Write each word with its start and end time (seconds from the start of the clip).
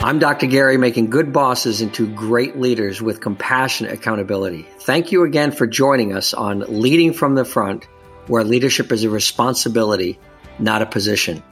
I'm 0.00 0.20
Dr. 0.20 0.46
Gary, 0.46 0.76
making 0.76 1.10
good 1.10 1.32
bosses 1.32 1.80
into 1.80 2.06
great 2.06 2.56
leaders 2.56 3.02
with 3.02 3.20
compassionate 3.20 3.92
accountability. 3.92 4.64
Thank 4.80 5.10
you 5.10 5.24
again 5.24 5.50
for 5.50 5.66
joining 5.66 6.14
us 6.14 6.32
on 6.32 6.60
Leading 6.80 7.12
from 7.12 7.34
the 7.34 7.44
Front, 7.44 7.88
where 8.28 8.44
leadership 8.44 8.92
is 8.92 9.02
a 9.02 9.10
responsibility, 9.10 10.20
not 10.60 10.82
a 10.82 10.86
position. 10.86 11.42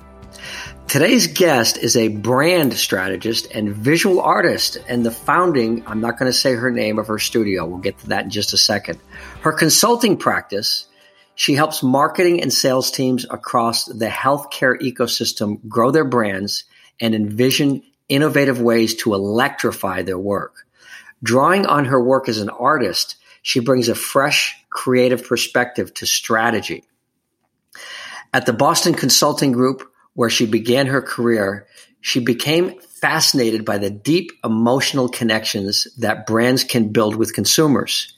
Today's 0.86 1.26
guest 1.26 1.76
is 1.76 1.96
a 1.96 2.06
brand 2.06 2.72
strategist 2.74 3.48
and 3.52 3.74
visual 3.74 4.20
artist 4.20 4.78
and 4.88 5.04
the 5.04 5.10
founding, 5.10 5.82
I'm 5.84 6.00
not 6.00 6.16
going 6.16 6.30
to 6.30 6.38
say 6.38 6.54
her 6.54 6.70
name 6.70 7.00
of 7.00 7.08
her 7.08 7.18
studio. 7.18 7.66
We'll 7.66 7.78
get 7.78 7.98
to 7.98 8.08
that 8.10 8.24
in 8.24 8.30
just 8.30 8.52
a 8.52 8.58
second. 8.58 9.00
Her 9.40 9.52
consulting 9.52 10.16
practice, 10.16 10.86
she 11.34 11.54
helps 11.54 11.82
marketing 11.82 12.40
and 12.42 12.52
sales 12.52 12.92
teams 12.92 13.26
across 13.28 13.86
the 13.86 14.06
healthcare 14.06 14.80
ecosystem 14.80 15.66
grow 15.68 15.90
their 15.90 16.04
brands 16.04 16.62
and 17.00 17.12
envision 17.12 17.82
innovative 18.08 18.60
ways 18.60 18.94
to 18.96 19.14
electrify 19.14 20.02
their 20.02 20.18
work. 20.18 20.66
Drawing 21.22 21.66
on 21.66 21.86
her 21.86 22.02
work 22.02 22.28
as 22.28 22.38
an 22.38 22.50
artist, 22.50 23.16
she 23.42 23.60
brings 23.60 23.88
a 23.88 23.94
fresh, 23.94 24.56
creative 24.70 25.24
perspective 25.26 25.94
to 25.94 26.06
strategy. 26.06 26.84
At 28.32 28.46
the 28.46 28.52
Boston 28.52 28.94
Consulting 28.94 29.52
Group, 29.52 29.90
where 30.14 30.30
she 30.30 30.46
began 30.46 30.86
her 30.88 31.02
career, 31.02 31.66
she 32.00 32.20
became 32.20 32.78
fascinated 32.80 33.64
by 33.64 33.78
the 33.78 33.90
deep 33.90 34.32
emotional 34.44 35.08
connections 35.08 35.86
that 35.98 36.26
brands 36.26 36.64
can 36.64 36.92
build 36.92 37.16
with 37.16 37.34
consumers. 37.34 38.16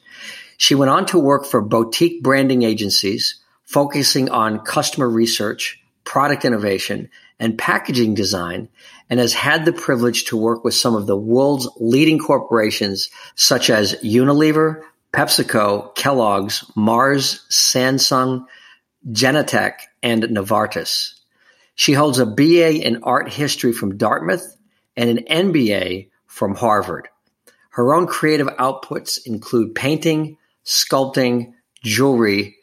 She 0.57 0.75
went 0.75 0.91
on 0.91 1.07
to 1.07 1.19
work 1.19 1.47
for 1.47 1.61
boutique 1.61 2.23
branding 2.23 2.63
agencies, 2.63 3.41
focusing 3.65 4.29
on 4.31 4.61
customer 4.61 5.09
research, 5.09 5.81
product 6.05 6.45
innovation, 6.45 7.11
and 7.41 7.59
packaging 7.59 8.15
design, 8.15 8.69
and 9.09 9.21
has 9.21 9.33
had 9.33 9.65
the 9.65 9.73
privilege 9.73 10.25
to 10.25 10.37
work 10.37 10.65
with 10.65 10.75
some 10.75 10.95
of 10.95 11.07
the 11.07 11.17
world's 11.17 11.69
leading 11.79 12.19
corporations 12.19 13.11
such 13.35 13.71
as 13.71 13.95
Unilever, 14.03 14.83
PepsiCo, 15.13 15.95
Kellogg's, 15.95 16.71
Mars, 16.75 17.47
Samsung, 17.51 18.47
Genentech, 19.11 19.75
and 20.03 20.23
Novartis. 20.25 21.15
She 21.75 21.93
holds 21.93 22.19
a 22.19 22.27
BA 22.27 22.85
in 22.85 23.05
art 23.05 23.33
history 23.33 23.73
from 23.73 23.97
Dartmouth 23.97 24.57
and 24.97 25.11
an 25.11 25.25
MBA 25.53 26.09
from 26.27 26.57
Harvard. 26.57 27.09
Her 27.71 27.95
own 27.95 28.09
creative 28.09 28.49
outputs 28.49 29.25
include 29.25 29.77
painting, 29.77 30.39
sculpting, 30.65 31.55
jewelry, 31.85 32.57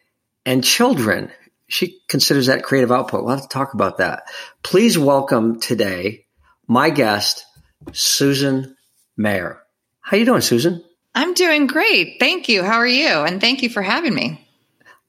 and 0.45 0.63
children. 0.63 1.31
She 1.67 1.99
considers 2.07 2.47
that 2.47 2.63
creative 2.63 2.91
output. 2.91 3.23
We'll 3.23 3.35
have 3.35 3.43
to 3.43 3.47
talk 3.47 3.73
about 3.73 3.97
that. 3.97 4.23
Please 4.63 4.97
welcome 4.97 5.59
today 5.59 6.25
my 6.67 6.89
guest, 6.89 7.45
Susan 7.91 8.75
Meier. 9.17 9.61
How 10.01 10.17
you 10.17 10.25
doing, 10.25 10.41
Susan? 10.41 10.83
I'm 11.13 11.33
doing 11.33 11.67
great. 11.67 12.17
Thank 12.19 12.49
you. 12.49 12.63
How 12.63 12.75
are 12.75 12.87
you? 12.87 13.07
And 13.07 13.39
thank 13.39 13.63
you 13.63 13.69
for 13.69 13.81
having 13.81 14.13
me. 14.13 14.41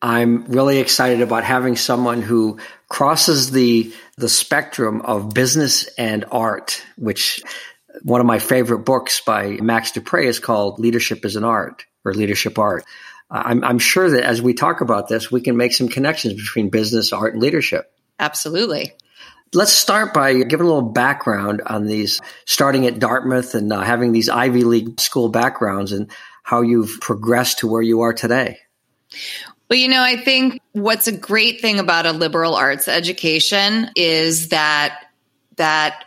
I'm 0.00 0.44
really 0.46 0.78
excited 0.78 1.20
about 1.20 1.44
having 1.44 1.76
someone 1.76 2.22
who 2.22 2.58
crosses 2.88 3.50
the 3.50 3.92
the 4.16 4.28
spectrum 4.28 5.00
of 5.02 5.34
business 5.34 5.86
and 5.98 6.24
art, 6.30 6.84
which 6.96 7.42
one 8.02 8.20
of 8.20 8.26
my 8.26 8.38
favorite 8.38 8.80
books 8.80 9.20
by 9.20 9.58
Max 9.60 9.92
De 9.92 10.00
Pree 10.00 10.28
is 10.28 10.38
called 10.38 10.78
Leadership 10.78 11.24
is 11.24 11.36
an 11.36 11.44
Art 11.44 11.86
or 12.04 12.14
Leadership 12.14 12.58
Art. 12.58 12.84
I'm, 13.30 13.64
I'm 13.64 13.78
sure 13.78 14.08
that 14.10 14.24
as 14.24 14.40
we 14.40 14.54
talk 14.54 14.80
about 14.80 15.08
this, 15.08 15.30
we 15.30 15.40
can 15.40 15.56
make 15.56 15.72
some 15.72 15.88
connections 15.88 16.34
between 16.34 16.70
business, 16.70 17.12
art, 17.12 17.34
and 17.34 17.42
leadership. 17.42 17.92
Absolutely. 18.18 18.92
Let's 19.52 19.72
start 19.72 20.12
by 20.12 20.34
giving 20.34 20.66
a 20.66 20.68
little 20.68 20.90
background 20.90 21.62
on 21.66 21.86
these, 21.86 22.20
starting 22.44 22.86
at 22.86 22.98
Dartmouth 22.98 23.54
and 23.54 23.72
uh, 23.72 23.80
having 23.80 24.12
these 24.12 24.28
Ivy 24.28 24.64
League 24.64 25.00
school 25.00 25.28
backgrounds 25.28 25.92
and 25.92 26.10
how 26.42 26.62
you've 26.62 27.00
progressed 27.00 27.60
to 27.60 27.68
where 27.68 27.82
you 27.82 28.02
are 28.02 28.12
today. 28.12 28.58
Well, 29.68 29.78
you 29.78 29.88
know, 29.88 30.02
I 30.02 30.16
think 30.16 30.60
what's 30.72 31.08
a 31.08 31.12
great 31.12 31.60
thing 31.60 31.80
about 31.80 32.06
a 32.06 32.12
liberal 32.12 32.54
arts 32.54 32.86
education 32.86 33.90
is 33.96 34.50
that 34.50 35.06
that 35.56 36.04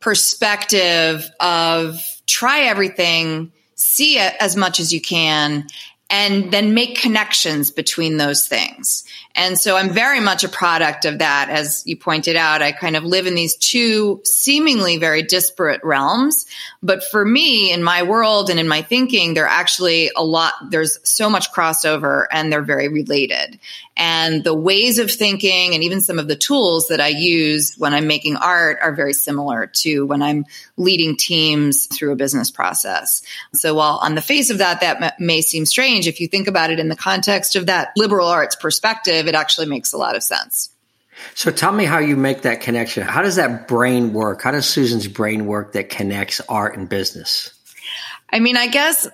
perspective 0.00 1.28
of 1.38 2.00
try 2.26 2.62
everything, 2.62 3.52
see 3.74 4.18
it 4.18 4.34
as 4.40 4.56
much 4.56 4.80
as 4.80 4.92
you 4.92 5.00
can, 5.00 5.66
and 6.08 6.52
then 6.52 6.72
make 6.72 6.98
connections 6.98 7.70
between 7.70 8.16
those 8.16 8.46
things. 8.46 9.04
And 9.34 9.58
so 9.58 9.76
I'm 9.76 9.90
very 9.90 10.20
much 10.20 10.44
a 10.44 10.48
product 10.48 11.04
of 11.04 11.18
that. 11.18 11.48
As 11.50 11.82
you 11.84 11.96
pointed 11.96 12.36
out, 12.36 12.62
I 12.62 12.72
kind 12.72 12.96
of 12.96 13.04
live 13.04 13.26
in 13.26 13.34
these 13.34 13.56
two 13.56 14.20
seemingly 14.24 14.98
very 14.98 15.22
disparate 15.22 15.82
realms. 15.82 16.46
But 16.82 17.02
for 17.04 17.24
me, 17.24 17.72
in 17.72 17.82
my 17.82 18.04
world 18.04 18.50
and 18.50 18.60
in 18.60 18.68
my 18.68 18.82
thinking, 18.82 19.34
they're 19.34 19.46
actually 19.46 20.10
a 20.16 20.24
lot, 20.24 20.54
there's 20.70 20.98
so 21.02 21.28
much 21.28 21.52
crossover 21.52 22.26
and 22.30 22.52
they're 22.52 22.62
very 22.62 22.88
related. 22.88 23.58
And 23.96 24.44
the 24.44 24.54
ways 24.54 24.98
of 24.98 25.10
thinking 25.10 25.74
and 25.74 25.82
even 25.82 26.00
some 26.00 26.18
of 26.18 26.28
the 26.28 26.36
tools 26.36 26.88
that 26.88 27.00
I 27.00 27.08
use 27.08 27.74
when 27.78 27.94
I'm 27.94 28.06
making 28.06 28.36
art 28.36 28.78
are 28.82 28.94
very 28.94 29.14
similar 29.14 29.66
to 29.66 30.04
when 30.06 30.20
I'm 30.20 30.44
leading 30.76 31.16
teams 31.16 31.86
through 31.86 32.12
a 32.12 32.16
business 32.16 32.50
process. 32.50 33.22
So 33.54 33.74
while 33.74 33.98
on 34.02 34.14
the 34.14 34.20
face 34.20 34.50
of 34.50 34.58
that, 34.58 34.80
that 34.80 35.18
may 35.18 35.40
seem 35.40 35.64
strange, 35.64 36.06
if 36.06 36.20
you 36.20 36.28
think 36.28 36.46
about 36.46 36.70
it 36.70 36.78
in 36.78 36.88
the 36.88 36.96
context 36.96 37.56
of 37.56 37.66
that 37.66 37.92
liberal 37.96 38.28
arts 38.28 38.54
perspective, 38.54 39.28
it 39.28 39.34
actually 39.34 39.66
makes 39.66 39.92
a 39.92 39.98
lot 39.98 40.14
of 40.14 40.22
sense. 40.22 40.70
So 41.34 41.50
tell 41.50 41.72
me 41.72 41.86
how 41.86 41.98
you 41.98 42.16
make 42.16 42.42
that 42.42 42.60
connection. 42.60 43.02
How 43.02 43.22
does 43.22 43.36
that 43.36 43.66
brain 43.66 44.12
work? 44.12 44.42
How 44.42 44.50
does 44.50 44.66
Susan's 44.66 45.08
brain 45.08 45.46
work 45.46 45.72
that 45.72 45.88
connects 45.88 46.40
art 46.48 46.76
and 46.76 46.88
business? 46.88 47.54
I 48.30 48.40
mean, 48.40 48.56
I 48.58 48.66
guess 48.66 49.08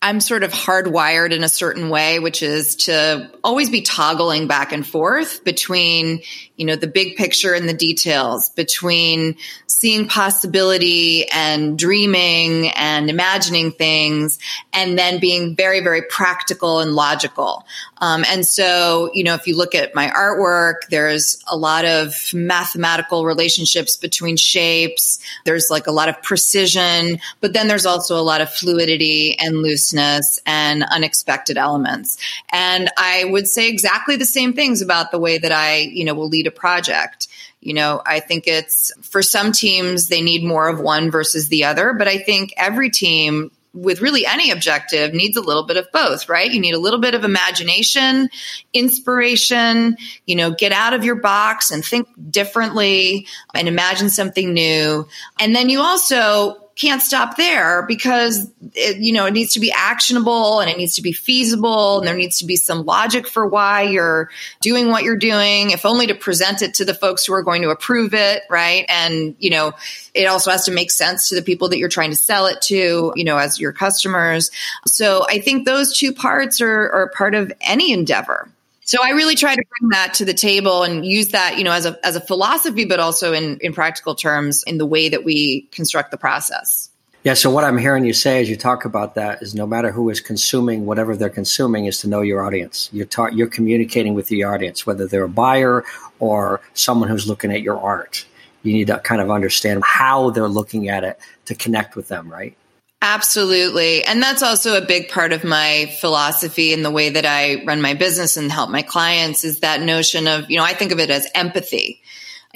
I'm 0.00 0.20
sort 0.20 0.44
of 0.44 0.52
hardwired 0.52 1.32
in 1.32 1.42
a 1.42 1.48
certain 1.48 1.88
way, 1.88 2.20
which 2.20 2.40
is 2.40 2.76
to 2.76 3.30
always 3.42 3.68
be 3.68 3.82
toggling 3.82 4.46
back 4.46 4.72
and 4.72 4.86
forth 4.86 5.42
between, 5.42 6.22
you 6.56 6.66
know, 6.66 6.76
the 6.76 6.86
big 6.86 7.16
picture 7.16 7.52
and 7.52 7.68
the 7.68 7.74
details, 7.74 8.50
between 8.50 9.36
seeing 9.68 10.08
possibility 10.08 11.28
and 11.30 11.78
dreaming 11.78 12.70
and 12.70 13.10
imagining 13.10 13.70
things, 13.70 14.38
and 14.72 14.98
then 14.98 15.20
being 15.20 15.54
very, 15.54 15.80
very 15.80 16.02
practical 16.02 16.80
and 16.80 16.94
logical. 16.94 17.66
Um, 18.00 18.24
and 18.28 18.46
so, 18.46 19.10
you 19.12 19.24
know, 19.24 19.34
if 19.34 19.46
you 19.46 19.56
look 19.56 19.74
at 19.74 19.94
my 19.94 20.08
artwork, 20.08 20.88
there's 20.90 21.42
a 21.48 21.56
lot 21.56 21.84
of 21.84 22.14
mathematical 22.32 23.26
relationships 23.26 23.96
between 23.96 24.36
shapes. 24.36 25.18
There's 25.44 25.68
like 25.70 25.86
a 25.86 25.92
lot 25.92 26.08
of 26.08 26.22
precision, 26.22 27.18
but 27.40 27.52
then 27.52 27.68
there's 27.68 27.86
also 27.86 28.18
a 28.18 28.22
lot 28.22 28.40
of 28.40 28.50
fluidity 28.50 29.38
and 29.38 29.58
looseness 29.58 30.40
and 30.46 30.82
unexpected 30.84 31.58
elements. 31.58 32.18
And 32.50 32.90
I 32.96 33.24
would 33.24 33.46
say 33.46 33.68
exactly 33.68 34.16
the 34.16 34.24
same 34.24 34.54
things 34.54 34.80
about 34.80 35.10
the 35.10 35.18
way 35.18 35.38
that 35.38 35.52
I, 35.52 35.78
you 35.78 36.04
know, 36.04 36.14
will 36.14 36.28
lead 36.28 36.46
a 36.46 36.52
project. 36.52 37.28
You 37.60 37.74
know, 37.74 38.00
I 38.06 38.20
think 38.20 38.46
it's 38.46 38.92
for 39.02 39.22
some 39.22 39.52
teams, 39.52 40.08
they 40.08 40.22
need 40.22 40.44
more 40.44 40.68
of 40.68 40.80
one 40.80 41.10
versus 41.10 41.48
the 41.48 41.64
other, 41.64 41.92
but 41.92 42.06
I 42.08 42.18
think 42.18 42.54
every 42.56 42.90
team 42.90 43.50
with 43.74 44.00
really 44.00 44.24
any 44.26 44.50
objective 44.50 45.12
needs 45.12 45.36
a 45.36 45.40
little 45.40 45.64
bit 45.64 45.76
of 45.76 45.86
both, 45.92 46.28
right? 46.28 46.50
You 46.50 46.60
need 46.60 46.74
a 46.74 46.78
little 46.78 47.00
bit 47.00 47.14
of 47.14 47.24
imagination, 47.24 48.28
inspiration, 48.72 49.96
you 50.26 50.36
know, 50.36 50.50
get 50.50 50.72
out 50.72 50.94
of 50.94 51.04
your 51.04 51.16
box 51.16 51.70
and 51.70 51.84
think 51.84 52.08
differently 52.30 53.26
and 53.54 53.68
imagine 53.68 54.08
something 54.08 54.52
new. 54.52 55.06
And 55.38 55.54
then 55.54 55.68
you 55.68 55.80
also 55.80 56.67
can't 56.78 57.02
stop 57.02 57.36
there 57.36 57.82
because 57.82 58.50
it, 58.74 58.98
you 58.98 59.12
know 59.12 59.26
it 59.26 59.32
needs 59.32 59.54
to 59.54 59.60
be 59.60 59.72
actionable 59.72 60.60
and 60.60 60.70
it 60.70 60.78
needs 60.78 60.94
to 60.94 61.02
be 61.02 61.12
feasible 61.12 61.98
and 61.98 62.06
there 62.06 62.14
needs 62.14 62.38
to 62.38 62.46
be 62.46 62.56
some 62.56 62.84
logic 62.84 63.26
for 63.26 63.46
why 63.46 63.82
you're 63.82 64.30
doing 64.60 64.88
what 64.88 65.02
you're 65.02 65.16
doing 65.16 65.70
if 65.70 65.84
only 65.84 66.06
to 66.06 66.14
present 66.14 66.62
it 66.62 66.74
to 66.74 66.84
the 66.84 66.94
folks 66.94 67.26
who 67.26 67.34
are 67.34 67.42
going 67.42 67.62
to 67.62 67.70
approve 67.70 68.14
it 68.14 68.42
right? 68.48 68.86
And 68.88 69.34
you 69.38 69.50
know 69.50 69.72
it 70.14 70.26
also 70.26 70.50
has 70.50 70.64
to 70.66 70.70
make 70.70 70.90
sense 70.90 71.28
to 71.28 71.34
the 71.34 71.42
people 71.42 71.68
that 71.70 71.78
you're 71.78 71.88
trying 71.88 72.10
to 72.10 72.16
sell 72.16 72.46
it 72.46 72.60
to 72.62 73.12
you 73.16 73.24
know 73.24 73.36
as 73.36 73.58
your 73.58 73.72
customers. 73.72 74.50
So 74.86 75.26
i 75.28 75.40
think 75.40 75.66
those 75.66 75.96
two 75.96 76.12
parts 76.12 76.60
are, 76.60 76.90
are 76.90 77.10
part 77.10 77.34
of 77.34 77.52
any 77.60 77.92
endeavor 77.92 78.48
so 78.88 79.02
I 79.02 79.10
really 79.10 79.34
try 79.34 79.54
to 79.54 79.62
bring 79.78 79.90
that 79.90 80.14
to 80.14 80.24
the 80.24 80.32
table 80.32 80.82
and 80.82 81.04
use 81.04 81.28
that, 81.28 81.58
you 81.58 81.64
know, 81.64 81.72
as 81.72 81.84
a 81.84 81.98
as 82.02 82.16
a 82.16 82.22
philosophy, 82.22 82.86
but 82.86 82.98
also 82.98 83.34
in 83.34 83.58
in 83.60 83.74
practical 83.74 84.14
terms 84.14 84.62
in 84.66 84.78
the 84.78 84.86
way 84.86 85.10
that 85.10 85.24
we 85.24 85.68
construct 85.72 86.10
the 86.10 86.16
process. 86.16 86.88
Yeah, 87.22 87.34
so 87.34 87.50
what 87.50 87.64
I'm 87.64 87.76
hearing 87.76 88.06
you 88.06 88.14
say 88.14 88.40
as 88.40 88.48
you 88.48 88.56
talk 88.56 88.86
about 88.86 89.16
that 89.16 89.42
is 89.42 89.54
no 89.54 89.66
matter 89.66 89.90
who 89.90 90.08
is 90.08 90.22
consuming 90.22 90.86
whatever 90.86 91.16
they're 91.16 91.28
consuming 91.28 91.84
is 91.84 91.98
to 91.98 92.08
know 92.08 92.22
your 92.22 92.42
audience. 92.42 92.88
You're 92.90 93.04
ta- 93.04 93.26
you're 93.26 93.48
communicating 93.48 94.14
with 94.14 94.28
the 94.28 94.44
audience, 94.44 94.86
whether 94.86 95.06
they're 95.06 95.24
a 95.24 95.28
buyer 95.28 95.84
or 96.18 96.62
someone 96.72 97.10
who's 97.10 97.28
looking 97.28 97.52
at 97.52 97.60
your 97.60 97.78
art. 97.78 98.24
You 98.62 98.72
need 98.72 98.86
to 98.86 99.00
kind 99.00 99.20
of 99.20 99.30
understand 99.30 99.82
how 99.84 100.30
they're 100.30 100.48
looking 100.48 100.88
at 100.88 101.04
it 101.04 101.18
to 101.44 101.54
connect 101.54 101.94
with 101.94 102.08
them, 102.08 102.32
right? 102.32 102.56
Absolutely. 103.00 104.02
And 104.04 104.20
that's 104.20 104.42
also 104.42 104.76
a 104.76 104.84
big 104.84 105.08
part 105.08 105.32
of 105.32 105.44
my 105.44 105.94
philosophy 106.00 106.72
and 106.72 106.84
the 106.84 106.90
way 106.90 107.10
that 107.10 107.24
I 107.24 107.62
run 107.64 107.80
my 107.80 107.94
business 107.94 108.36
and 108.36 108.50
help 108.50 108.70
my 108.70 108.82
clients 108.82 109.44
is 109.44 109.60
that 109.60 109.82
notion 109.82 110.26
of, 110.26 110.50
you 110.50 110.56
know, 110.56 110.64
I 110.64 110.74
think 110.74 110.90
of 110.90 110.98
it 110.98 111.08
as 111.08 111.28
empathy. 111.32 112.02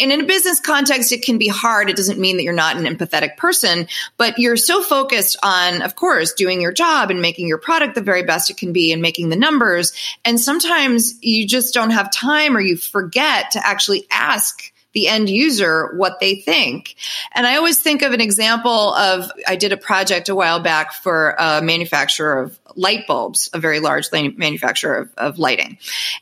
And 0.00 0.10
in 0.10 0.22
a 0.22 0.26
business 0.26 0.58
context, 0.58 1.12
it 1.12 1.22
can 1.22 1.38
be 1.38 1.48
hard. 1.48 1.90
It 1.90 1.96
doesn't 1.96 2.18
mean 2.18 2.38
that 2.38 2.42
you're 2.42 2.54
not 2.54 2.76
an 2.76 2.84
empathetic 2.84 3.36
person, 3.36 3.86
but 4.16 4.38
you're 4.38 4.56
so 4.56 4.82
focused 4.82 5.38
on, 5.44 5.82
of 5.82 5.94
course, 5.94 6.32
doing 6.32 6.60
your 6.60 6.72
job 6.72 7.10
and 7.10 7.22
making 7.22 7.46
your 7.46 7.58
product 7.58 7.94
the 7.94 8.00
very 8.00 8.24
best 8.24 8.50
it 8.50 8.56
can 8.56 8.72
be 8.72 8.92
and 8.92 9.02
making 9.02 9.28
the 9.28 9.36
numbers. 9.36 9.92
And 10.24 10.40
sometimes 10.40 11.22
you 11.22 11.46
just 11.46 11.74
don't 11.74 11.90
have 11.90 12.10
time 12.10 12.56
or 12.56 12.60
you 12.60 12.76
forget 12.76 13.52
to 13.52 13.64
actually 13.64 14.06
ask 14.10 14.71
the 14.92 15.08
end 15.08 15.28
user 15.28 15.92
what 15.96 16.20
they 16.20 16.36
think. 16.36 16.96
And 17.34 17.46
I 17.46 17.56
always 17.56 17.80
think 17.80 18.02
of 18.02 18.12
an 18.12 18.20
example 18.20 18.94
of 18.94 19.30
I 19.46 19.56
did 19.56 19.72
a 19.72 19.76
project 19.76 20.28
a 20.28 20.34
while 20.34 20.60
back 20.60 20.92
for 20.92 21.34
a 21.38 21.62
manufacturer 21.62 22.38
of 22.38 22.58
light 22.76 23.06
bulbs, 23.06 23.48
a 23.52 23.58
very 23.58 23.80
large 23.80 24.06
manufacturer 24.12 24.96
of, 24.96 25.10
of, 25.16 25.38
lighting. 25.38 25.78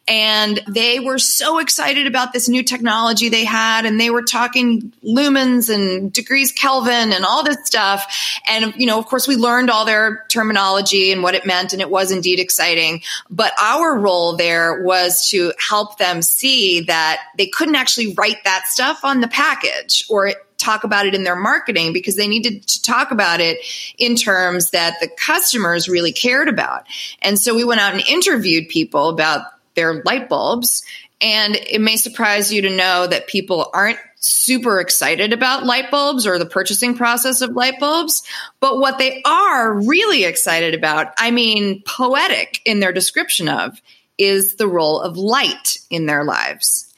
And 0.08 0.60
they 0.68 1.00
were 1.00 1.18
so 1.18 1.58
excited 1.58 2.06
about 2.06 2.32
this 2.32 2.48
new 2.48 2.62
technology 2.62 3.28
they 3.28 3.44
had. 3.44 3.86
And 3.86 4.00
they 4.00 4.10
were 4.10 4.22
talking 4.22 4.92
lumens 5.04 5.72
and 5.72 6.12
degrees 6.12 6.52
Kelvin 6.52 7.12
and 7.12 7.24
all 7.24 7.42
this 7.42 7.58
stuff. 7.64 8.40
And, 8.48 8.74
you 8.76 8.86
know, 8.86 8.98
of 8.98 9.06
course, 9.06 9.26
we 9.28 9.36
learned 9.36 9.70
all 9.70 9.84
their 9.84 10.24
terminology 10.28 11.12
and 11.12 11.22
what 11.22 11.34
it 11.34 11.46
meant. 11.46 11.72
And 11.72 11.82
it 11.82 11.90
was 11.90 12.10
indeed 12.10 12.40
exciting. 12.40 13.02
But 13.30 13.52
our 13.60 13.98
role 13.98 14.36
there 14.36 14.82
was 14.82 15.28
to 15.30 15.52
help 15.58 15.98
them 15.98 16.22
see 16.22 16.82
that 16.82 17.20
they 17.36 17.46
couldn't 17.46 17.76
actually 17.76 18.14
write 18.14 18.44
that 18.44 18.66
stuff 18.66 19.04
on 19.04 19.20
the 19.20 19.28
package 19.28 20.04
or 20.08 20.32
talk 20.60 20.84
about 20.84 21.06
it 21.06 21.14
in 21.14 21.24
their 21.24 21.36
marketing 21.36 21.92
because 21.92 22.16
they 22.16 22.28
needed 22.28 22.66
to 22.66 22.82
talk 22.82 23.10
about 23.10 23.40
it 23.40 23.58
in 23.98 24.14
terms 24.14 24.70
that 24.70 24.94
the 25.00 25.08
customers 25.08 25.88
really 25.88 26.12
cared 26.12 26.48
about. 26.48 26.86
And 27.22 27.38
so 27.38 27.54
we 27.54 27.64
went 27.64 27.80
out 27.80 27.94
and 27.94 28.06
interviewed 28.08 28.68
people 28.68 29.08
about 29.08 29.42
their 29.74 30.02
light 30.04 30.28
bulbs. 30.28 30.84
And 31.20 31.56
it 31.56 31.80
may 31.80 31.96
surprise 31.96 32.52
you 32.52 32.62
to 32.62 32.76
know 32.76 33.06
that 33.06 33.26
people 33.26 33.70
aren't 33.74 33.98
super 34.20 34.80
excited 34.80 35.32
about 35.32 35.64
light 35.64 35.90
bulbs 35.90 36.26
or 36.26 36.38
the 36.38 36.46
purchasing 36.46 36.94
process 36.94 37.40
of 37.40 37.50
light 37.50 37.80
bulbs. 37.80 38.22
But 38.60 38.78
what 38.78 38.98
they 38.98 39.22
are 39.24 39.80
really 39.80 40.24
excited 40.24 40.74
about, 40.74 41.08
I 41.18 41.30
mean, 41.30 41.82
poetic 41.86 42.60
in 42.64 42.80
their 42.80 42.92
description 42.92 43.48
of, 43.48 43.80
is 44.18 44.56
the 44.56 44.68
role 44.68 45.00
of 45.00 45.16
light 45.16 45.78
in 45.88 46.06
their 46.06 46.24
lives. 46.24 46.89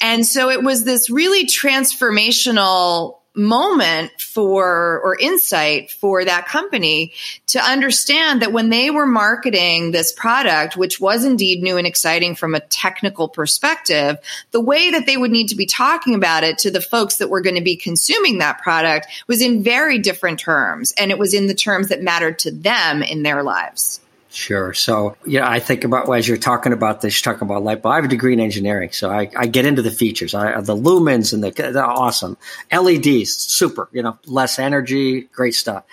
And 0.00 0.26
so 0.26 0.50
it 0.50 0.62
was 0.62 0.84
this 0.84 1.10
really 1.10 1.46
transformational 1.46 3.18
moment 3.38 4.10
for 4.20 5.00
or 5.04 5.16
insight 5.18 5.92
for 5.92 6.24
that 6.24 6.46
company 6.48 7.12
to 7.46 7.60
understand 7.60 8.42
that 8.42 8.52
when 8.52 8.68
they 8.68 8.90
were 8.90 9.06
marketing 9.06 9.92
this 9.92 10.12
product 10.12 10.76
which 10.76 10.98
was 10.98 11.24
indeed 11.24 11.62
new 11.62 11.76
and 11.76 11.86
exciting 11.86 12.34
from 12.34 12.56
a 12.56 12.60
technical 12.60 13.28
perspective 13.28 14.18
the 14.50 14.60
way 14.60 14.90
that 14.90 15.06
they 15.06 15.16
would 15.16 15.30
need 15.30 15.48
to 15.48 15.54
be 15.54 15.66
talking 15.66 16.16
about 16.16 16.42
it 16.42 16.58
to 16.58 16.70
the 16.70 16.80
folks 16.80 17.18
that 17.18 17.30
were 17.30 17.40
going 17.40 17.54
to 17.54 17.62
be 17.62 17.76
consuming 17.76 18.38
that 18.38 18.60
product 18.60 19.06
was 19.28 19.40
in 19.40 19.62
very 19.62 20.00
different 20.00 20.40
terms. 20.40 20.92
And 20.98 21.12
it 21.12 21.18
was 21.18 21.32
in 21.32 21.46
the 21.46 21.54
terms 21.54 21.88
that 21.88 22.02
mattered 22.02 22.40
to 22.40 22.50
them 22.50 23.02
in 23.02 23.22
their 23.22 23.44
lives 23.44 24.00
Sure. 24.30 24.74
So, 24.74 25.16
yeah, 25.24 25.48
I 25.48 25.58
think 25.58 25.84
about 25.84 26.12
as 26.14 26.28
you're 26.28 26.36
talking 26.36 26.72
about 26.72 27.00
this, 27.00 27.16
you're 27.16 27.32
talking 27.32 27.48
about 27.48 27.62
light 27.62 27.80
bulb. 27.80 27.92
I 27.92 27.96
have 27.96 28.04
a 28.04 28.08
degree 28.08 28.34
in 28.34 28.40
engineering, 28.40 28.90
so 28.92 29.10
I, 29.10 29.30
I 29.34 29.46
get 29.46 29.64
into 29.64 29.80
the 29.80 29.90
features. 29.90 30.34
I, 30.34 30.60
the 30.60 30.76
lumens 30.76 31.32
and 31.32 31.42
the 31.42 31.50
they're 31.50 31.84
awesome. 31.84 32.36
LEDs, 32.70 33.34
super. 33.34 33.88
You 33.92 34.02
know, 34.02 34.18
less 34.26 34.58
energy, 34.58 35.22
great 35.22 35.54
stuff. 35.54 35.84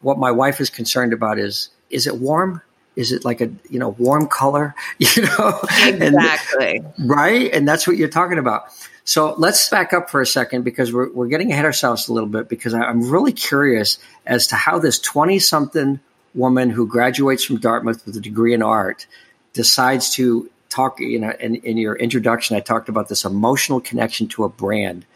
What 0.00 0.18
my 0.18 0.32
wife 0.32 0.60
is 0.60 0.70
concerned 0.70 1.12
about 1.12 1.38
is 1.38 1.70
is 1.88 2.06
it 2.08 2.16
warm? 2.16 2.62
Is 2.96 3.12
it 3.12 3.24
like 3.24 3.40
a 3.40 3.50
you 3.70 3.78
know 3.78 3.90
warm 3.90 4.26
color? 4.26 4.74
You 4.98 5.22
know, 5.22 5.60
exactly 5.84 6.76
and, 6.78 7.10
right. 7.10 7.52
And 7.52 7.68
that's 7.68 7.86
what 7.86 7.96
you're 7.96 8.08
talking 8.08 8.38
about. 8.38 8.64
So 9.04 9.34
let's 9.34 9.68
back 9.68 9.92
up 9.92 10.10
for 10.10 10.20
a 10.20 10.26
second 10.26 10.64
because 10.64 10.92
we're 10.92 11.12
we're 11.12 11.28
getting 11.28 11.52
ahead 11.52 11.64
of 11.64 11.66
ourselves 11.66 12.08
a 12.08 12.12
little 12.12 12.28
bit 12.28 12.48
because 12.48 12.74
I'm 12.74 13.08
really 13.08 13.32
curious 13.32 13.98
as 14.26 14.48
to 14.48 14.56
how 14.56 14.80
this 14.80 14.98
20 14.98 15.38
something 15.38 16.00
woman 16.34 16.70
who 16.70 16.86
graduates 16.86 17.44
from 17.44 17.58
Dartmouth 17.58 18.04
with 18.06 18.16
a 18.16 18.20
degree 18.20 18.54
in 18.54 18.62
art 18.62 19.06
decides 19.52 20.10
to 20.10 20.50
talk, 20.68 21.00
you 21.00 21.18
know, 21.18 21.32
in, 21.40 21.56
in 21.56 21.76
your 21.76 21.94
introduction, 21.96 22.56
I 22.56 22.60
talked 22.60 22.88
about 22.88 23.08
this 23.08 23.24
emotional 23.24 23.80
connection 23.80 24.26
to 24.28 24.44
a 24.44 24.48
brand. 24.48 25.06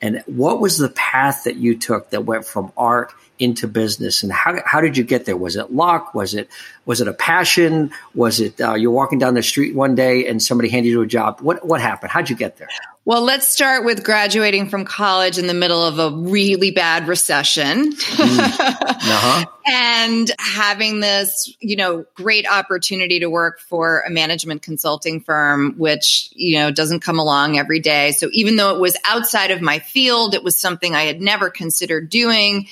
And 0.00 0.22
what 0.26 0.60
was 0.60 0.78
the 0.78 0.88
path 0.88 1.44
that 1.44 1.56
you 1.56 1.76
took 1.76 2.10
that 2.10 2.24
went 2.24 2.46
from 2.46 2.72
art 2.76 3.12
into 3.38 3.66
business? 3.66 4.22
And 4.22 4.32
how, 4.32 4.58
how 4.64 4.80
did 4.80 4.96
you 4.96 5.04
get 5.04 5.26
there? 5.26 5.36
Was 5.36 5.56
it 5.56 5.72
luck? 5.72 6.14
Was 6.14 6.34
it 6.34 6.48
was 6.86 7.00
it 7.00 7.08
a 7.08 7.12
passion? 7.12 7.90
Was 8.14 8.40
it 8.40 8.60
uh, 8.60 8.74
you're 8.74 8.90
walking 8.90 9.18
down 9.18 9.34
the 9.34 9.42
street 9.42 9.74
one 9.74 9.94
day 9.94 10.26
and 10.26 10.42
somebody 10.42 10.70
handed 10.70 10.88
you 10.88 11.02
a 11.02 11.06
job? 11.06 11.40
What 11.40 11.66
what 11.66 11.80
happened? 11.82 12.12
How'd 12.12 12.30
you 12.30 12.36
get 12.36 12.56
there 12.56 12.68
well 13.10 13.22
let's 13.22 13.48
start 13.48 13.84
with 13.84 14.04
graduating 14.04 14.68
from 14.68 14.84
college 14.84 15.36
in 15.36 15.48
the 15.48 15.54
middle 15.54 15.84
of 15.84 15.98
a 15.98 16.16
really 16.16 16.70
bad 16.70 17.08
recession 17.08 17.92
mm. 17.92 18.38
uh-huh. 18.38 19.44
and 19.66 20.30
having 20.38 21.00
this 21.00 21.52
you 21.58 21.74
know 21.74 22.04
great 22.14 22.46
opportunity 22.48 23.18
to 23.18 23.28
work 23.28 23.58
for 23.58 24.02
a 24.06 24.10
management 24.10 24.62
consulting 24.62 25.20
firm 25.20 25.74
which 25.76 26.30
you 26.36 26.56
know 26.56 26.70
doesn't 26.70 27.00
come 27.00 27.18
along 27.18 27.58
every 27.58 27.80
day 27.80 28.12
so 28.12 28.28
even 28.32 28.54
though 28.54 28.76
it 28.76 28.80
was 28.80 28.96
outside 29.04 29.50
of 29.50 29.60
my 29.60 29.80
field 29.80 30.32
it 30.32 30.44
was 30.44 30.56
something 30.56 30.94
i 30.94 31.02
had 31.02 31.20
never 31.20 31.50
considered 31.50 32.08
doing 32.08 32.68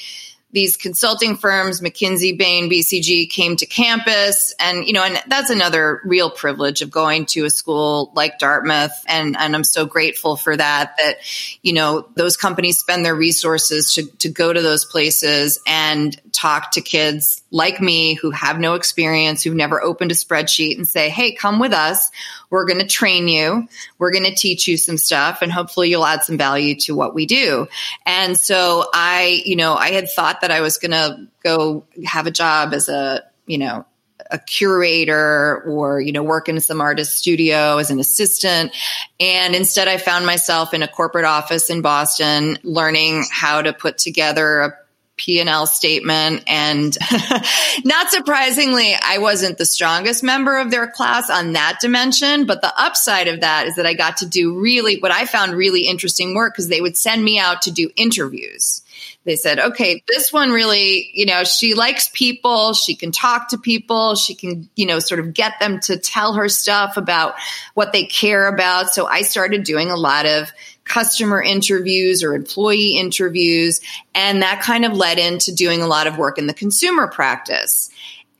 these 0.50 0.76
consulting 0.76 1.36
firms, 1.36 1.82
McKinsey, 1.82 2.36
Bain, 2.36 2.70
BCG 2.70 3.28
came 3.28 3.56
to 3.56 3.66
campus. 3.66 4.54
And, 4.58 4.86
you 4.86 4.94
know, 4.94 5.02
and 5.02 5.22
that's 5.26 5.50
another 5.50 6.00
real 6.04 6.30
privilege 6.30 6.80
of 6.80 6.90
going 6.90 7.26
to 7.26 7.44
a 7.44 7.50
school 7.50 8.12
like 8.14 8.38
Dartmouth. 8.38 8.92
And, 9.06 9.36
and 9.38 9.54
I'm 9.54 9.64
so 9.64 9.84
grateful 9.84 10.36
for 10.36 10.56
that, 10.56 10.94
that, 10.98 11.18
you 11.62 11.74
know, 11.74 12.08
those 12.14 12.38
companies 12.38 12.78
spend 12.78 13.04
their 13.04 13.14
resources 13.14 13.94
to, 13.94 14.06
to 14.18 14.30
go 14.30 14.50
to 14.50 14.62
those 14.62 14.86
places 14.86 15.60
and 15.66 16.18
talk 16.38 16.70
to 16.72 16.80
kids 16.80 17.42
like 17.50 17.80
me 17.80 18.14
who 18.14 18.30
have 18.30 18.60
no 18.60 18.74
experience, 18.74 19.42
who've 19.42 19.54
never 19.54 19.82
opened 19.82 20.12
a 20.12 20.14
spreadsheet 20.14 20.76
and 20.76 20.86
say, 20.86 21.08
Hey, 21.08 21.32
come 21.32 21.58
with 21.58 21.72
us. 21.72 22.10
We're 22.50 22.66
going 22.66 22.78
to 22.78 22.86
train 22.86 23.28
you. 23.28 23.68
We're 23.98 24.12
going 24.12 24.24
to 24.24 24.34
teach 24.34 24.68
you 24.68 24.76
some 24.76 24.98
stuff 24.98 25.42
and 25.42 25.50
hopefully 25.50 25.90
you'll 25.90 26.06
add 26.06 26.22
some 26.22 26.38
value 26.38 26.76
to 26.80 26.94
what 26.94 27.14
we 27.14 27.26
do. 27.26 27.66
And 28.06 28.38
so 28.38 28.86
I, 28.94 29.42
you 29.44 29.56
know, 29.56 29.74
I 29.74 29.90
had 29.90 30.08
thought 30.08 30.42
that 30.42 30.50
I 30.50 30.60
was 30.60 30.78
going 30.78 30.92
to 30.92 31.26
go 31.42 31.84
have 32.04 32.26
a 32.26 32.30
job 32.30 32.72
as 32.72 32.88
a, 32.88 33.24
you 33.46 33.58
know, 33.58 33.84
a 34.30 34.38
curator 34.38 35.62
or 35.62 36.00
you 36.00 36.12
know 36.12 36.22
work 36.22 36.50
in 36.50 36.60
some 36.60 36.82
artist 36.82 37.16
studio 37.16 37.78
as 37.78 37.90
an 37.90 37.98
assistant 37.98 38.74
and 39.20 39.54
instead 39.54 39.88
i 39.88 39.96
found 39.96 40.26
myself 40.26 40.74
in 40.74 40.82
a 40.82 40.88
corporate 40.88 41.24
office 41.24 41.70
in 41.70 41.80
boston 41.80 42.58
learning 42.62 43.24
how 43.30 43.62
to 43.62 43.72
put 43.72 43.96
together 43.96 44.60
a 44.60 44.74
P&L 45.18 45.66
statement. 45.66 46.44
And 46.46 46.96
not 47.84 48.10
surprisingly, 48.10 48.94
I 49.00 49.18
wasn't 49.18 49.58
the 49.58 49.66
strongest 49.66 50.22
member 50.22 50.58
of 50.58 50.70
their 50.70 50.88
class 50.88 51.28
on 51.28 51.52
that 51.52 51.78
dimension. 51.82 52.46
But 52.46 52.62
the 52.62 52.72
upside 52.80 53.28
of 53.28 53.40
that 53.40 53.66
is 53.66 53.76
that 53.76 53.86
I 53.86 53.94
got 53.94 54.18
to 54.18 54.26
do 54.26 54.58
really 54.58 54.98
what 55.00 55.12
I 55.12 55.26
found 55.26 55.52
really 55.52 55.86
interesting 55.86 56.34
work 56.34 56.54
because 56.54 56.68
they 56.68 56.80
would 56.80 56.96
send 56.96 57.22
me 57.22 57.38
out 57.38 57.62
to 57.62 57.70
do 57.70 57.90
interviews. 57.96 58.82
They 59.24 59.36
said, 59.36 59.58
okay, 59.58 60.02
this 60.08 60.32
one 60.32 60.50
really, 60.50 61.10
you 61.12 61.26
know, 61.26 61.44
she 61.44 61.74
likes 61.74 62.08
people. 62.08 62.72
She 62.72 62.94
can 62.94 63.12
talk 63.12 63.50
to 63.50 63.58
people. 63.58 64.14
She 64.14 64.34
can, 64.34 64.70
you 64.74 64.86
know, 64.86 65.00
sort 65.00 65.20
of 65.20 65.34
get 65.34 65.60
them 65.60 65.80
to 65.80 65.98
tell 65.98 66.32
her 66.34 66.48
stuff 66.48 66.96
about 66.96 67.34
what 67.74 67.92
they 67.92 68.06
care 68.06 68.48
about. 68.48 68.90
So 68.94 69.06
I 69.06 69.22
started 69.22 69.64
doing 69.64 69.90
a 69.90 69.96
lot 69.96 70.24
of 70.24 70.50
customer 70.88 71.40
interviews 71.42 72.22
or 72.24 72.34
employee 72.34 72.98
interviews. 72.98 73.80
And 74.14 74.42
that 74.42 74.62
kind 74.62 74.84
of 74.84 74.92
led 74.92 75.18
into 75.18 75.54
doing 75.54 75.82
a 75.82 75.86
lot 75.86 76.06
of 76.06 76.18
work 76.18 76.38
in 76.38 76.46
the 76.46 76.54
consumer 76.54 77.06
practice. 77.06 77.90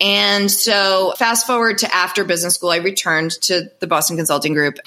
And 0.00 0.48
so 0.48 1.12
fast 1.18 1.46
forward 1.46 1.78
to 1.78 1.94
after 1.94 2.22
business 2.22 2.54
school, 2.54 2.70
I 2.70 2.76
returned 2.76 3.32
to 3.42 3.68
the 3.80 3.88
Boston 3.88 4.16
Consulting 4.16 4.54
Group 4.54 4.78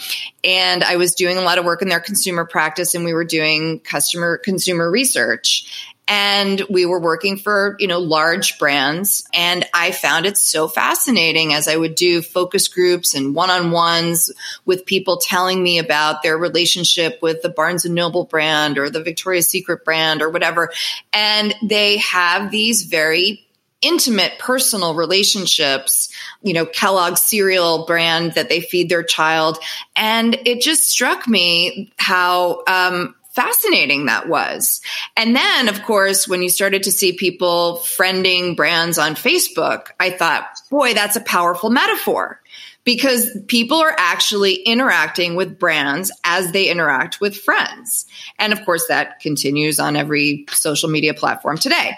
and 0.44 0.84
I 0.84 0.96
was 0.96 1.16
doing 1.16 1.38
a 1.38 1.42
lot 1.42 1.58
of 1.58 1.66
work 1.66 1.82
in 1.82 1.90
their 1.90 2.00
consumer 2.00 2.46
practice 2.46 2.96
and 2.96 3.04
we 3.04 3.14
were 3.14 3.26
doing 3.26 3.80
customer 3.80 4.38
consumer 4.38 4.90
research. 4.90 5.92
And 6.14 6.62
we 6.70 6.86
were 6.86 7.00
working 7.00 7.38
for, 7.38 7.78
you 7.80 7.88
know, 7.88 8.00
large 8.00 8.60
brands. 8.60 9.26
And 9.34 9.66
I 9.74 9.92
found 9.92 10.26
it 10.26 10.38
so 10.38 10.68
fascinating 10.68 11.54
as 11.54 11.70
I 11.70 11.78
would 11.78 11.96
do 11.96 12.22
focus 12.22 12.68
groups 12.68 13.16
and 13.16 13.34
one 13.34 13.50
on 13.50 13.72
ones 13.72 14.30
with 14.66 14.86
people 14.86 15.20
telling 15.20 15.64
me 15.64 15.80
about 15.80 16.22
their 16.22 16.38
relationship 16.38 17.20
with 17.22 17.42
the 17.44 17.48
Barnes 17.48 17.86
and 17.86 17.96
Noble 17.96 18.26
brand 18.26 18.78
or 18.78 18.90
the 18.90 19.02
Victoria's 19.02 19.48
Secret 19.48 19.86
brand 19.86 20.22
or 20.22 20.30
whatever. 20.30 20.74
And 21.14 21.56
they 21.64 21.96
have 22.00 22.52
these 22.52 22.84
very 22.84 23.48
intimate 23.82 24.38
personal 24.38 24.94
relationships, 24.94 26.10
you 26.44 26.52
know, 26.52 26.66
Kellogg's 26.66 27.24
cereal 27.24 27.86
brand 27.86 28.34
that 28.34 28.50
they 28.50 28.60
feed 28.60 28.90
their 28.90 29.02
child. 29.02 29.60
And 29.96 30.38
it 30.46 30.60
just 30.60 30.90
struck 30.90 31.26
me 31.26 31.94
how, 31.96 32.64
um, 32.68 33.16
fascinating 33.32 34.06
that 34.06 34.28
was. 34.28 34.82
And 35.16 35.36
then, 35.36 35.70
of 35.70 35.84
course, 35.84 36.28
when 36.28 36.42
you 36.42 36.50
started 36.50 36.84
to 36.84 36.92
see 36.92 37.14
people 37.14 37.82
friending 37.84 38.56
brands 38.56 38.98
on 38.98 39.16
Facebook, 39.16 39.88
I 40.00 40.10
thought, 40.10 40.46
boy, 40.70 40.94
that's 40.94 41.16
a 41.16 41.22
powerful 41.22 41.70
metaphor 41.70 42.42
because 42.84 43.30
people 43.48 43.78
are 43.78 43.96
actually 43.98 44.56
interacting 44.56 45.36
with 45.36 45.60
brands 45.60 46.12
as 46.24 46.52
they 46.52 46.68
interact 46.68 47.22
with 47.22 47.38
friends. 47.38 48.08
And 48.40 48.54
of 48.54 48.66
course, 48.66 48.88
that 48.88 49.20
continues 49.20 49.80
on 49.80 49.96
every 49.96 50.46
social 50.50 50.90
media 50.90 51.14
platform 51.14 51.58
today 51.58 51.98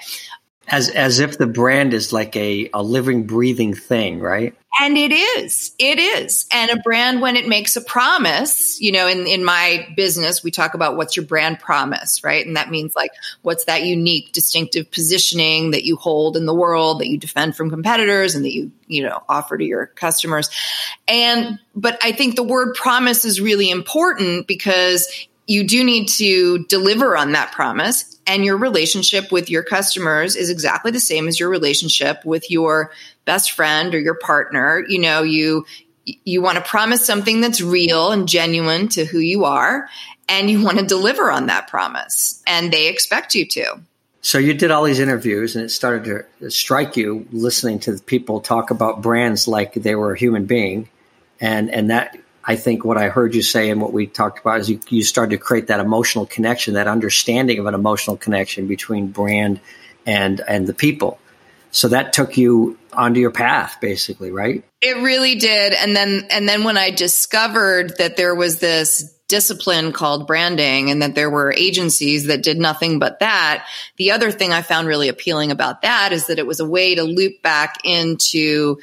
as 0.68 0.90
as 0.90 1.20
if 1.20 1.38
the 1.38 1.48
brand 1.48 1.94
is 1.94 2.14
like 2.14 2.36
a, 2.36 2.70
a 2.74 2.82
living 2.82 3.26
breathing 3.26 3.74
thing 3.74 4.20
right? 4.20 4.56
And 4.80 4.98
it 4.98 5.12
is. 5.12 5.72
It 5.78 6.00
is. 6.00 6.48
And 6.52 6.72
a 6.72 6.78
brand 6.78 7.22
when 7.22 7.36
it 7.36 7.48
makes 7.48 7.76
a 7.76 7.82
promise 7.82 8.80
you 8.82 8.92
know 8.92 9.08
in 9.08 9.28
in 9.28 9.44
my 9.44 9.88
business 9.96 10.44
we 10.44 10.52
talk 10.52 10.74
about 10.74 10.96
what's 10.96 11.16
your 11.16 11.26
brand 11.26 11.60
promise 11.60 12.24
right? 12.24 12.46
And 12.46 12.56
that 12.56 12.70
means 12.70 12.96
like 12.96 13.12
what's 13.42 13.66
that 13.66 13.84
unique 13.84 14.32
distinctive 14.32 14.90
positioning 14.90 15.72
that 15.72 15.84
you 15.84 15.96
hold 15.96 16.38
in 16.38 16.46
the 16.46 16.56
world 16.56 17.00
that 17.02 17.08
you 17.08 17.18
defend 17.18 17.56
from 17.56 17.70
competitors 17.70 18.36
and 18.36 18.46
that 18.46 18.54
you 18.54 18.72
you 18.88 19.04
know 19.04 19.22
offer 19.28 19.58
to 19.58 19.66
your 19.66 19.88
customers. 19.88 20.50
And 21.08 21.60
but 21.76 21.98
i 22.04 22.12
think 22.12 22.36
the 22.36 22.44
word 22.44 22.76
promise 22.76 23.26
is 23.26 23.42
really 23.42 23.70
important 23.70 24.48
because 24.48 25.28
you 25.48 25.68
do 25.68 25.84
need 25.84 26.08
to 26.08 26.66
deliver 26.66 27.18
on 27.18 27.34
that 27.34 27.52
promise 27.52 28.13
and 28.26 28.46
your 28.46 28.58
relationship 28.58 29.32
with 29.32 29.50
your 29.50 29.64
customers 29.64 30.36
is 30.36 30.50
exactly 30.50 30.92
the 30.92 31.00
same 31.00 31.28
as 31.28 31.40
your 31.40 31.50
relationship 31.50 32.24
with 32.26 32.50
your 32.50 32.92
best 33.26 33.52
friend 33.52 33.94
or 33.94 34.00
your 34.00 34.16
partner. 34.16 34.84
You 34.88 35.00
know 35.00 35.24
you 35.24 35.66
you 36.06 36.42
want 36.42 36.58
to 36.58 36.64
promise 36.64 37.06
something 37.06 37.42
that's 37.42 37.62
real 37.62 38.12
and 38.12 38.28
genuine 38.28 38.90
to 38.90 39.06
who 39.06 39.20
you 39.20 39.46
are 39.46 39.88
and 40.28 40.50
you 40.50 40.62
want 40.64 40.80
to 40.80 40.86
deliver 40.86 41.32
on 41.32 41.48
that 41.48 41.68
promise 41.68 42.42
and 42.46 42.72
they 42.72 42.88
expect 42.88 43.36
you 43.36 43.46
to. 43.48 43.80
So 44.22 44.38
you 44.38 44.54
did 44.54 44.72
all 44.72 44.84
these 44.84 45.00
interviews 45.00 45.56
and 45.56 45.66
it 45.66 45.70
started 45.70 46.26
to 46.40 46.52
strike 46.52 46.96
you 46.96 47.28
listening 47.32 47.80
to 47.82 48.00
people 48.00 48.40
talk 48.40 48.72
about 48.72 49.02
brands 49.02 49.48
like 49.48 49.74
they 49.74 49.96
were 49.96 50.14
a 50.14 50.18
human 50.18 50.46
being 50.46 50.90
and 51.40 51.70
and 51.70 51.90
that 51.90 52.18
I 52.46 52.56
think 52.56 52.84
what 52.84 52.98
I 52.98 53.10
heard 53.10 53.36
you 53.36 53.42
say 53.42 53.70
and 53.70 53.82
what 53.82 53.94
we 53.94 54.06
talked 54.06 54.40
about 54.40 54.60
is 54.60 54.70
you, 54.70 54.80
you 54.90 55.04
started 55.04 55.32
to 55.32 55.38
create 55.38 55.68
that 55.68 55.80
emotional 55.80 56.26
connection, 56.26 56.74
that 56.74 56.88
understanding 56.88 57.60
of 57.60 57.66
an 57.66 57.74
emotional 57.74 58.18
connection 58.18 58.68
between 58.68 59.08
brand 59.08 59.62
and 60.06 60.42
and 60.48 60.68
the 60.68 60.74
people. 60.74 61.20
So 61.72 61.88
that 61.88 62.14
took 62.14 62.38
you 62.38 62.78
onto 62.92 63.20
your 63.20 63.32
path, 63.32 63.78
basically, 63.82 64.32
right? 64.32 64.64
It 64.82 64.98
really 64.98 65.36
did. 65.36 65.74
And 65.74 65.96
then 65.96 66.28
and 66.30 66.48
then 66.48 66.64
when 66.64 66.78
I 66.78 66.92
discovered 66.92 67.98
that 67.98 68.18
there 68.18 68.36
was 68.36 68.60
this 68.60 69.14
discipline 69.28 69.94
called 69.94 70.28
branding 70.28 70.92
and 70.92 71.02
that 71.02 71.16
there 71.16 71.30
were 71.30 71.52
agencies 71.58 72.26
that 72.26 72.44
did 72.44 72.60
nothing 72.60 73.00
but 73.00 73.20
that. 73.20 73.66
The 73.98 74.12
other 74.12 74.30
thing 74.30 74.52
I 74.52 74.62
found 74.62 74.88
really 74.88 75.08
appealing 75.08 75.50
about 75.50 75.82
that 75.82 76.12
is 76.12 76.28
that 76.28 76.38
it 76.38 76.46
was 76.46 76.60
a 76.60 76.70
way 76.70 76.94
to 76.94 77.02
loop 77.02 77.42
back 77.42 77.80
into 77.84 78.78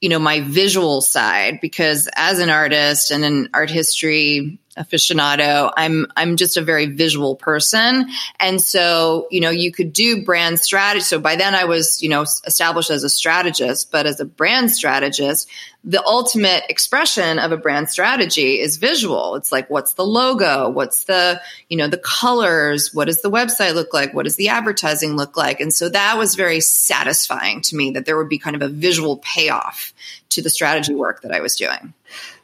you 0.00 0.08
know, 0.08 0.18
my 0.18 0.40
visual 0.40 1.00
side 1.00 1.60
because 1.60 2.08
as 2.14 2.38
an 2.38 2.50
artist 2.50 3.10
and 3.10 3.24
an 3.24 3.48
art 3.52 3.70
history 3.70 4.58
aficionado, 4.78 5.72
I'm 5.76 6.06
I'm 6.16 6.36
just 6.36 6.56
a 6.56 6.62
very 6.62 6.86
visual 6.86 7.36
person. 7.36 8.08
And 8.38 8.60
so, 8.60 9.26
you 9.30 9.40
know, 9.40 9.50
you 9.50 9.72
could 9.72 9.92
do 9.92 10.24
brand 10.24 10.60
strategy. 10.60 11.04
So 11.04 11.18
by 11.18 11.36
then 11.36 11.54
I 11.54 11.64
was, 11.64 12.02
you 12.02 12.08
know, 12.08 12.22
established 12.22 12.90
as 12.90 13.04
a 13.04 13.10
strategist, 13.10 13.90
but 13.90 14.06
as 14.06 14.20
a 14.20 14.24
brand 14.24 14.70
strategist, 14.70 15.48
the 15.84 16.04
ultimate 16.04 16.64
expression 16.68 17.38
of 17.38 17.52
a 17.52 17.56
brand 17.56 17.88
strategy 17.88 18.60
is 18.60 18.76
visual. 18.76 19.36
It's 19.36 19.52
like, 19.52 19.70
what's 19.70 19.94
the 19.94 20.04
logo? 20.04 20.68
What's 20.68 21.04
the, 21.04 21.40
you 21.68 21.76
know, 21.76 21.88
the 21.88 21.98
colors? 21.98 22.92
What 22.92 23.06
does 23.06 23.22
the 23.22 23.30
website 23.30 23.74
look 23.74 23.94
like? 23.94 24.12
What 24.12 24.24
does 24.24 24.36
the 24.36 24.48
advertising 24.48 25.16
look 25.16 25.36
like? 25.36 25.60
And 25.60 25.72
so 25.72 25.88
that 25.88 26.18
was 26.18 26.34
very 26.34 26.60
satisfying 26.60 27.62
to 27.62 27.76
me 27.76 27.92
that 27.92 28.06
there 28.06 28.16
would 28.16 28.28
be 28.28 28.38
kind 28.38 28.56
of 28.56 28.62
a 28.62 28.68
visual 28.68 29.18
payoff 29.18 29.94
to 30.30 30.42
the 30.42 30.50
strategy 30.50 30.94
work 30.94 31.22
that 31.22 31.32
I 31.32 31.40
was 31.40 31.56
doing. 31.56 31.94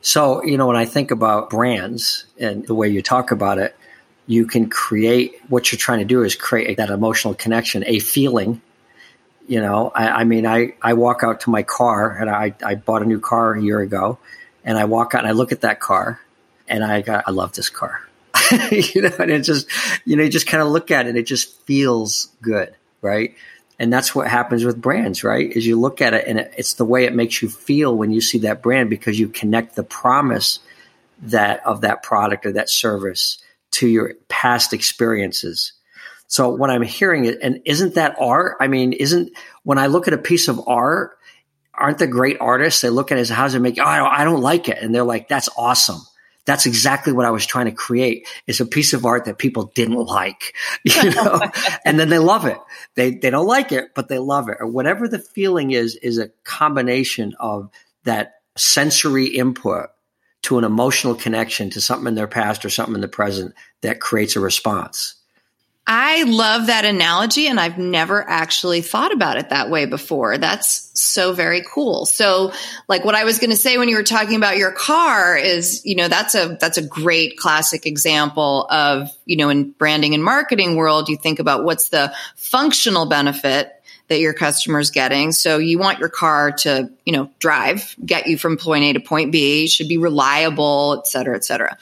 So, 0.05 0.45
you 0.45 0.59
know, 0.59 0.67
when 0.67 0.77
I 0.77 0.85
think 0.85 1.11
about 1.11 1.51
brands 1.51 2.27
and 2.39 2.67
the 2.67 2.75
way 2.75 2.89
you 2.89 3.03
talk 3.03 3.31
about 3.31 3.59
it, 3.59 3.75
you 4.27 4.47
can 4.47 4.69
create 4.69 5.35
what 5.49 5.73
you're 5.73 5.79
trying 5.79 5.99
to 5.99 6.05
do 6.05 6.23
is 6.23 6.35
create 6.35 6.77
that 6.77 6.91
emotional 6.91 7.35
connection, 7.35 7.85
a 7.87 7.99
feeling 7.99 8.61
you 9.47 9.61
know, 9.61 9.93
I, 9.95 10.09
I, 10.09 10.25
mean, 10.25 10.47
I, 10.47 10.75
I 10.81 10.95
walk 10.95 11.23
out 11.23 11.41
to 11.41 11.51
my 11.51 11.63
car 11.63 12.17
and 12.17 12.31
I, 12.31 12.55
I 12.65 12.75
bought 12.77 13.03
a 13.03 13.05
new 13.05 13.21
car 13.21 13.55
a 13.55 13.63
year 13.63 13.81
ago 13.81 14.19
and 14.65 14.79
I 14.79 14.87
walk 14.87 15.15
out 15.15 15.21
and 15.21 15.29
I 15.29 15.33
look 15.33 15.53
at 15.53 15.61
that 15.63 15.81
car 15.81 16.21
and 16.67 16.83
I 16.83 17.03
got, 17.03 17.25
I 17.27 17.31
love 17.31 17.53
this 17.53 17.69
car. 17.69 18.01
you 18.71 19.03
know, 19.03 19.11
and 19.19 19.31
it 19.31 19.43
just, 19.43 19.69
you 20.05 20.17
know, 20.17 20.23
you 20.23 20.31
just 20.31 20.47
kind 20.47 20.63
of 20.63 20.69
look 20.69 20.91
at 20.91 21.07
it, 21.07 21.11
and 21.11 21.19
it 21.19 21.27
just 21.27 21.61
feels 21.63 22.29
good. 22.43 22.75
Right. 23.01 23.35
And 23.79 23.93
that's 23.93 24.15
what 24.15 24.29
happens 24.29 24.65
with 24.65 24.81
brands, 24.81 25.25
right? 25.25 25.51
Is 25.51 25.67
you 25.67 25.79
look 25.79 26.01
at 26.01 26.15
it 26.15 26.27
and 26.29 26.39
it's 26.57 26.75
the 26.75 26.85
way 26.85 27.05
it 27.05 27.15
makes 27.15 27.43
you 27.43 27.49
feel 27.49 27.97
when 27.97 28.13
you 28.13 28.21
see 28.21 28.39
that 28.39 28.63
brand 28.63 28.89
because 28.89 29.19
you 29.19 29.29
connect 29.29 29.75
the 29.75 29.83
promise 29.83 30.61
that 31.23 31.65
of 31.67 31.81
that 31.81 32.03
product 32.03 32.47
or 32.47 32.53
that 32.53 32.71
service 32.71 33.39
to 33.73 33.89
your 33.89 34.15
past 34.29 34.73
experiences 34.73 35.73
so 36.27 36.51
when 36.51 36.71
I'm 36.71 36.83
hearing 36.83 37.27
it, 37.27 37.39
and 37.43 37.61
isn't 37.65 37.95
that 37.95 38.17
art? 38.19 38.57
I 38.61 38.67
mean, 38.67 38.93
isn't 38.93 39.33
when 39.63 39.79
I 39.79 39.87
look 39.87 40.09
at 40.09 40.15
a 40.15 40.19
piece 40.19 40.49
of 40.49 40.61
art, 40.67 41.19
aren't 41.73 41.99
the 41.99 42.07
great 42.07 42.39
artists? 42.41 42.81
They 42.81 42.91
look 42.91 43.13
at 43.13 43.19
it 43.19 43.23
as 43.23 43.29
how's 43.29 43.55
it 43.55 43.61
make? 43.61 43.79
Oh, 43.79 43.85
I 43.85 44.25
don't 44.25 44.41
like 44.41 44.69
it, 44.69 44.79
and 44.83 44.95
they're 44.95 45.05
like, 45.05 45.29
that's 45.29 45.49
awesome. 45.57 46.01
That's 46.47 46.67
exactly 46.67 47.13
what 47.13 47.27
I 47.27 47.31
was 47.31 47.47
trying 47.47 47.67
to 47.67 47.73
create. 47.73 48.29
It's 48.47 48.61
a 48.61 48.67
piece 48.67 48.93
of 48.93 49.07
art 49.07 49.25
that 49.25 49.39
people 49.39 49.73
didn't 49.75 50.05
like, 50.05 50.55
you 50.85 51.11
know, 51.11 51.41
and 51.85 51.99
then 51.99 52.09
they 52.09 52.19
love 52.19 52.45
it. 52.45 52.59
They 52.95 53.13
they 53.13 53.31
don't 53.31 53.47
like 53.47 53.73
it, 53.73 53.95
but 53.95 54.09
they 54.09 54.19
love 54.19 54.49
it, 54.49 54.59
or 54.61 54.67
whatever 54.67 55.09
the 55.09 55.19
feeling 55.19 55.71
is. 55.71 55.97
Is 55.97 56.19
a 56.19 56.31
combination 56.45 57.35
of 57.41 57.71
that 58.05 58.35
sensory 58.57 59.27
input 59.27 59.91
to 60.43 60.59
an 60.59 60.65
emotional 60.65 61.15
connection 61.15 61.71
to 61.71 61.81
something 61.81 62.09
in 62.09 62.15
their 62.15 62.27
past 62.27 62.65
or 62.65 62.71
something 62.71 62.95
in 62.95 63.01
the 63.01 63.09
present 63.09 63.55
that 63.81 64.01
creates 64.01 64.37
a 64.37 64.41
response. 64.41 65.15
I 65.87 66.23
love 66.23 66.69
that 66.69 66.87
analogy 66.87 67.47
and 67.47 67.61
I've 67.61 67.77
never 67.77 68.27
actually 68.27 68.81
thought 68.81 69.13
about 69.13 69.37
it 69.37 69.51
that 69.51 69.69
way 69.69 69.85
before. 69.85 70.39
That's 70.39 70.91
so 70.99 71.35
very 71.35 71.63
cool. 71.63 72.07
So 72.07 72.53
like 72.89 73.05
what 73.05 73.15
I 73.15 73.25
was 73.25 73.39
going 73.39 73.51
to 73.51 73.57
say 73.57 73.77
when 73.77 73.91
you 73.91 73.97
were 73.97 74.03
talking 74.03 74.37
about 74.37 74.57
your 74.57 74.73
car 74.73 75.37
is, 75.37 75.85
you 75.85 75.95
know, 75.97 76.09
that's 76.09 76.35
a 76.35 76.57
that's 76.59 76.79
a 76.79 76.83
great 76.83 77.37
classic 77.37 77.85
example 77.85 78.67
of, 78.71 79.11
you 79.27 79.37
know, 79.37 79.51
in 79.51 79.73
branding 79.73 80.15
and 80.15 80.25
marketing 80.25 80.77
world, 80.77 81.11
you 81.11 81.19
think 81.19 81.39
about 81.39 81.65
what's 81.65 81.91
the 81.91 82.15
functional 82.35 83.05
benefit 83.05 83.71
that 84.09 84.21
your 84.21 84.35
customer's 84.35 84.91
getting. 84.91 85.33
So 85.33 85.57
you 85.57 85.79
want 85.79 85.99
your 85.99 86.11
car 86.11 86.53
to, 86.53 86.91
you 87.07 87.13
know, 87.13 87.31
drive, 87.39 87.97
get 88.05 88.27
you 88.27 88.37
from 88.37 88.59
point 88.59 88.85
A 88.85 88.93
to 88.93 89.01
point 89.01 89.33
B, 89.33 89.67
should 89.67 89.89
be 89.89 89.97
reliable, 89.97 90.97
et 90.99 91.07
cetera, 91.07 91.35
et 91.35 91.45
cetera. 91.45 91.79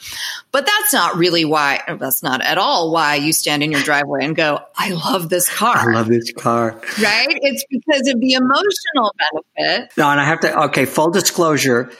But 0.53 0.65
that's 0.65 0.93
not 0.93 1.17
really 1.17 1.43
why, 1.43 1.81
that's 1.99 2.23
not 2.23 2.41
at 2.41 2.57
all 2.57 2.91
why 2.91 3.15
you 3.15 3.33
stand 3.33 3.61
in 3.61 3.73
your 3.73 3.81
driveway 3.81 4.23
and 4.23 4.35
go, 4.35 4.59
I 4.77 4.91
love 4.91 5.27
this 5.27 5.49
car. 5.49 5.91
I 5.91 5.93
love 5.95 6.07
this 6.07 6.31
car. 6.31 6.81
Right? 7.01 7.37
It's 7.41 7.65
because 7.69 8.07
of 8.07 8.21
the 8.21 8.33
emotional 8.33 9.13
benefit. 9.57 9.91
No, 9.97 10.09
and 10.09 10.21
I 10.21 10.25
have 10.25 10.39
to, 10.41 10.63
okay, 10.65 10.85
full 10.85 11.11
disclosure. 11.11 11.91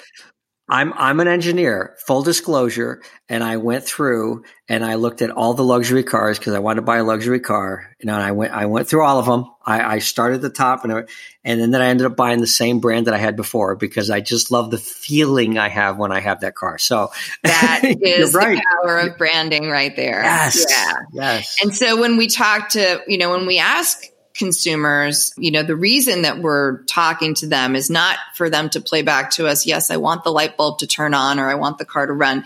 I'm 0.74 0.92
I'm 0.94 1.20
an 1.20 1.28
engineer, 1.28 1.96
full 2.08 2.24
disclosure, 2.24 3.04
and 3.30 3.44
I 3.44 3.58
went 3.58 3.84
through 3.84 4.44
and 4.68 4.84
I 4.84 4.96
looked 4.96 5.22
at 5.22 5.30
all 5.30 5.54
the 5.54 5.64
luxury 5.64 6.02
cars 6.02 6.40
because 6.40 6.56
I 6.56 6.60
wanted 6.60 6.78
to 6.78 6.82
buy 6.82 6.98
a 6.98 7.04
luxury 7.04 7.40
car. 7.40 7.96
You 8.00 8.08
know, 8.08 8.16
and 8.16 8.24
I 8.24 8.32
went 8.32 8.54
I 8.54 8.66
went 8.66 8.88
through 8.88 9.06
all 9.06 9.20
of 9.20 9.28
them. 9.28 9.46
I, 9.64 9.98
I 9.98 10.00
started 10.00 10.38
at 10.38 10.42
the 10.42 10.50
top 10.50 10.84
and 10.84 11.08
and 11.44 11.72
then 11.72 11.80
I 11.80 11.90
ended 11.90 12.08
up 12.08 12.16
buying 12.16 12.40
the 12.40 12.48
same 12.48 12.80
brand 12.80 13.06
that 13.06 13.14
I 13.14 13.20
had 13.20 13.36
before 13.36 13.76
because 13.76 14.10
I 14.10 14.22
just 14.22 14.50
love 14.50 14.72
the 14.72 14.80
feeling 14.80 15.60
I 15.60 15.70
have 15.70 15.98
when 15.98 16.12
I 16.12 16.22
have 16.22 16.42
that 16.42 16.56
car. 16.56 16.80
So 16.80 17.12
that 17.44 17.82
is 17.84 18.34
right. 18.34 18.58
the 18.58 18.64
power 18.82 18.98
of 18.98 19.18
branding 19.20 19.70
right 19.70 19.96
there. 19.96 20.24
Yes. 20.24 20.66
Yeah. 20.68 20.94
Yes. 21.14 21.58
And 21.62 21.76
so 21.76 22.02
when 22.02 22.18
we 22.18 22.26
talk 22.26 22.70
to, 22.70 23.04
you 23.08 23.20
know, 23.20 23.30
when 23.30 23.46
we 23.46 23.60
ask 23.60 24.04
consumers, 24.34 25.34
you 25.38 25.52
know, 25.52 25.64
the 25.64 25.76
reason 25.76 26.24
that 26.24 26.40
we're 26.40 26.84
talking 26.84 27.36
to 27.36 27.48
them 27.48 27.76
is 27.76 27.90
not 27.90 28.18
for 28.36 28.50
them 28.50 28.70
to 28.72 28.82
play 28.82 29.02
back 29.02 29.32
to 29.32 29.48
us, 29.48 29.66
yes, 29.66 29.92
I 29.92 29.98
want 29.98 30.24
the 30.24 30.32
light 30.32 30.58
bulb 30.58 30.80
to 30.80 30.88
turn 30.88 31.14
on 31.14 31.40
or 31.40 31.50
I 31.50 31.56
want 31.56 31.78
the 31.78 31.86
car 31.86 32.06
to 32.06 32.14
run. 32.14 32.44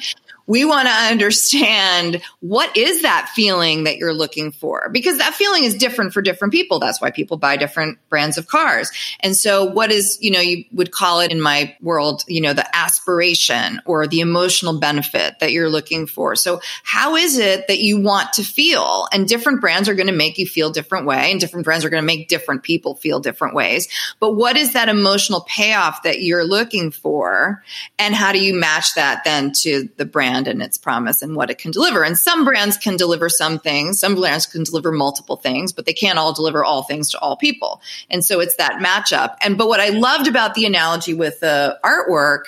We 0.48 0.64
want 0.64 0.88
to 0.88 0.94
understand 0.94 2.22
what 2.40 2.76
is 2.78 3.02
that 3.02 3.30
feeling 3.36 3.84
that 3.84 3.98
you're 3.98 4.14
looking 4.14 4.52
for 4.52 4.90
because 4.92 5.18
that 5.18 5.34
feeling 5.34 5.66
is 5.66 5.76
different 5.76 6.14
for 6.14 6.22
different 6.22 6.54
people. 6.54 6.80
That's 6.80 7.02
why 7.02 7.12
people 7.12 7.38
buy 7.38 7.58
different 7.58 8.00
brands 8.10 8.38
of 8.38 8.48
cars. 8.48 8.90
And 9.20 9.36
so 9.36 9.66
what 9.66 9.92
is, 9.92 10.18
you 10.22 10.32
know, 10.32 10.40
you 10.40 10.64
would 10.72 10.92
call 10.92 11.20
it 11.20 11.32
in 11.32 11.42
my 11.42 11.76
world, 11.82 12.24
you 12.28 12.40
know, 12.40 12.54
the 12.54 12.76
aspiration 12.76 13.82
or 13.86 14.08
the 14.08 14.22
emotional 14.22 14.80
benefit 14.80 15.40
that 15.40 15.52
you're 15.52 15.70
looking 15.70 16.08
for. 16.08 16.36
So 16.36 16.62
how 16.84 17.18
is 17.18 17.38
it 17.38 17.68
that 17.68 17.80
you 17.80 18.00
want 18.02 18.34
to 18.34 18.44
feel? 18.44 19.08
And 19.12 19.28
different 19.28 19.60
brands 19.60 19.90
are 19.90 19.96
going 19.96 20.08
to 20.08 20.14
make 20.14 20.38
you 20.38 20.48
feel 20.48 20.70
different 20.70 21.06
way 21.06 21.32
and 21.32 21.42
different 21.42 21.66
brands 21.66 21.84
are 21.84 21.90
going 21.90 22.02
to 22.02 22.08
make 22.08 22.30
different 22.30 22.64
people 22.64 22.96
feel 22.96 23.20
different 23.20 23.54
ways. 23.54 23.90
But 24.22 24.34
what 24.34 24.56
is 24.56 24.74
that 24.74 24.88
emotional 24.88 25.42
payoff 25.42 26.04
that 26.04 26.22
you're 26.22 26.46
looking 26.46 26.92
for? 26.92 27.64
And 28.00 28.16
how 28.16 28.32
do 28.32 28.40
you 28.40 28.54
match 28.54 28.96
that 28.96 29.26
then 29.26 29.52
to 29.64 29.90
the 29.98 30.06
brand 30.06 30.37
and 30.46 30.62
its 30.62 30.78
promise 30.78 31.22
and 31.22 31.38
what 31.38 31.50
it 31.50 31.58
can 31.58 31.72
deliver? 31.72 32.04
And 32.04 32.18
some 32.18 32.44
brands 32.44 32.76
can 32.76 32.98
deliver 32.98 33.30
some 33.30 33.60
things, 33.60 33.98
some 33.98 34.16
brands 34.16 34.46
can 34.46 34.66
deliver 34.66 34.92
multiple 34.92 35.38
things, 35.38 35.72
but 35.72 35.86
they 35.86 35.94
can't 35.94 36.20
all 36.20 36.34
deliver 36.34 36.66
all 36.66 36.84
things 36.84 37.12
to 37.12 37.20
all 37.20 37.38
people. 37.38 37.80
And 38.10 38.26
so 38.26 38.42
it's 38.42 38.58
that 38.58 38.82
matchup. 38.82 39.38
And 39.42 39.58
but 39.58 39.70
what 39.70 39.80
I 39.80 39.90
loved 39.90 40.28
about 40.28 40.54
the 40.54 40.66
analogy 40.66 41.14
with 41.14 41.40
the 41.40 41.80
artwork 41.84 42.48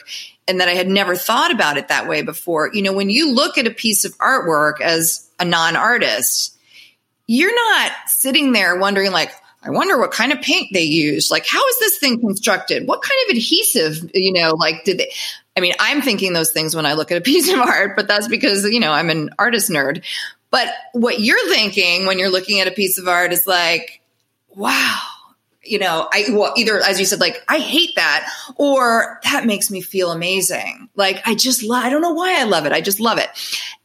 and 0.50 0.60
that 0.60 0.67
I 0.67 0.74
had 0.74 0.89
never 0.89 1.15
thought 1.15 1.51
about 1.51 1.77
it 1.77 1.88
that 1.88 2.10
way 2.10 2.24
before. 2.24 2.72
You 2.74 2.81
know, 2.81 2.91
when 2.91 3.10
you 3.10 3.31
look 3.31 3.58
at 3.58 3.67
a 3.67 3.72
piece 3.72 4.03
of 4.03 4.17
artwork 4.17 4.81
as 4.81 5.29
a 5.39 5.46
non 5.46 5.75
artist, 5.75 6.58
you're 7.27 7.53
not 7.53 7.91
sitting 8.08 8.51
there 8.51 8.75
wondering, 8.77 9.12
like, 9.12 9.31
I 9.62 9.69
wonder 9.69 10.00
what 10.00 10.12
kind 10.12 10.31
of 10.31 10.41
paint 10.41 10.69
they 10.74 10.84
used. 10.84 11.29
Like, 11.29 11.46
how 11.46 11.65
is 11.67 11.79
this 11.79 12.00
thing 12.00 12.19
constructed? 12.19 12.88
What 12.88 13.03
kind 13.03 13.19
of 13.25 13.36
adhesive, 13.36 14.10
you 14.13 14.34
know, 14.34 14.55
like, 14.55 14.86
did 14.86 14.98
they? 14.98 15.12
I 15.60 15.62
mean, 15.62 15.74
I'm 15.78 16.01
thinking 16.01 16.32
those 16.32 16.51
things 16.51 16.74
when 16.74 16.86
I 16.86 16.94
look 16.94 17.12
at 17.12 17.18
a 17.18 17.22
piece 17.32 17.51
of 17.51 17.60
art, 17.60 17.98
but 17.98 18.08
that's 18.08 18.30
because, 18.30 18.63
you 18.63 18.80
know, 18.80 18.94
I'm 18.94 19.10
an 19.10 19.32
artist 19.38 19.70
nerd. 19.70 20.04
But 20.51 20.70
what 20.94 21.20
you're 21.20 21.50
thinking 21.50 22.06
when 22.06 22.18
you're 22.18 22.32
looking 22.32 22.62
at 22.62 22.68
a 22.68 22.72
piece 22.72 22.98
of 22.98 23.08
art 23.08 23.34
is 23.34 23.46
like, 23.46 24.01
wow, 24.48 25.00
you 25.62 25.78
know, 25.78 26.08
I, 26.12 26.25
well, 26.30 26.54
either 26.56 26.80
as 26.80 26.98
you 26.98 27.06
said, 27.06 27.20
like, 27.20 27.44
I 27.50 27.60
hate 27.60 27.96
that, 27.98 28.28
or 28.56 29.20
that 29.25 29.46
makes 29.46 29.70
me 29.70 29.82
feel 29.82 30.12
amazing. 30.12 30.89
Like, 30.96 31.22
I 31.28 31.36
just 31.36 31.70
I 31.70 31.89
don't 31.89 32.01
know 32.01 32.13
why 32.13 32.39
I 32.39 32.46
love 32.46 32.66
it. 32.66 32.72
I 32.72 32.82
just 32.82 33.00
love 33.00 33.18
it. 33.18 33.30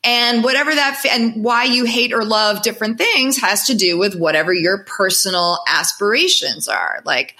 And 0.05 0.45
whatever 0.45 0.75
that, 0.75 1.05
and 1.11 1.45
why 1.45 1.65
you 1.65 1.85
hate 1.85 2.13
or 2.13 2.25
love 2.25 2.63
different 2.63 2.97
things 2.99 3.37
has 3.39 3.67
to 3.67 3.75
do 3.75 3.99
with 3.99 4.15
whatever 4.15 4.53
your 4.55 4.85
personal 4.85 5.59
aspirations 5.67 6.69
are. 6.69 7.03
Like, 7.05 7.35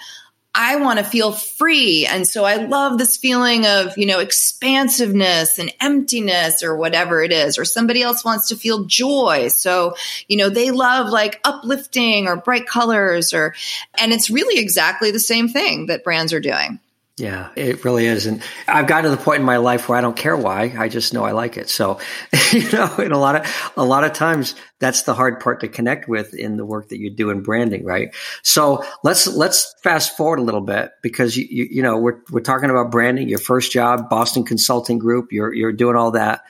I 0.57 0.77
want 0.77 0.99
to 0.99 1.05
feel 1.05 1.33
free. 1.33 2.05
And 2.05 2.25
so 2.25 2.45
I 2.45 2.55
love 2.55 2.97
this 2.97 3.17
feeling 3.17 3.65
of, 3.65 3.97
you 3.97 4.05
know, 4.05 4.19
expansiveness 4.19 5.59
and 5.59 5.73
emptiness 5.81 6.63
or 6.63 6.77
whatever 6.77 7.21
it 7.21 7.33
is. 7.33 7.57
Or 7.57 7.65
somebody 7.65 8.01
else 8.01 8.23
wants 8.23 8.47
to 8.47 8.55
feel 8.55 8.85
joy. 8.85 9.49
So, 9.49 9.95
you 10.29 10.37
know, 10.37 10.49
they 10.49 10.71
love 10.71 11.09
like 11.09 11.41
uplifting 11.43 12.27
or 12.27 12.37
bright 12.37 12.67
colors 12.67 13.33
or, 13.33 13.53
and 13.99 14.13
it's 14.13 14.29
really 14.29 14.61
exactly 14.61 15.11
the 15.11 15.19
same 15.19 15.49
thing 15.49 15.87
that 15.87 16.05
brands 16.05 16.31
are 16.31 16.39
doing. 16.39 16.79
Yeah, 17.17 17.49
it 17.55 17.85
really 17.85 18.07
is. 18.07 18.25
And 18.25 18.43
I've 18.67 18.87
gotten 18.87 19.09
to 19.09 19.15
the 19.15 19.21
point 19.21 19.39
in 19.39 19.45
my 19.45 19.57
life 19.57 19.87
where 19.87 19.97
I 19.97 20.01
don't 20.01 20.17
care 20.17 20.35
why. 20.35 20.75
I 20.77 20.89
just 20.89 21.13
know 21.13 21.23
I 21.23 21.31
like 21.31 21.55
it. 21.55 21.69
So, 21.69 21.99
you 22.51 22.69
know, 22.71 22.93
and 22.97 23.13
a 23.13 23.17
lot 23.17 23.37
of, 23.37 23.71
a 23.77 23.85
lot 23.85 24.03
of 24.03 24.11
times 24.11 24.55
that's 24.85 25.01
the 25.01 25.15
hard 25.15 25.39
part 25.39 25.61
to 25.61 25.67
connect 25.67 26.07
with 26.07 26.35
in 26.35 26.57
the 26.57 26.65
work 26.65 26.89
that 26.89 26.99
you 26.99 27.09
do 27.09 27.31
in 27.31 27.41
branding, 27.41 27.83
right? 27.83 28.13
So 28.43 28.85
let's, 29.03 29.25
let's 29.25 29.73
fast 29.81 30.15
forward 30.15 30.37
a 30.37 30.43
little 30.43 30.61
bit 30.61 30.91
because 31.01 31.35
you, 31.35 31.47
you, 31.49 31.67
you 31.71 31.81
know, 31.81 31.97
we're, 31.97 32.19
we're 32.29 32.41
talking 32.41 32.69
about 32.69 32.91
branding, 32.91 33.27
your 33.27 33.39
first 33.39 33.71
job, 33.71 34.11
Boston 34.11 34.43
Consulting 34.43 34.99
Group, 34.99 35.31
you're, 35.31 35.51
you're 35.51 35.71
doing 35.71 35.95
all 35.95 36.11
that. 36.11 36.43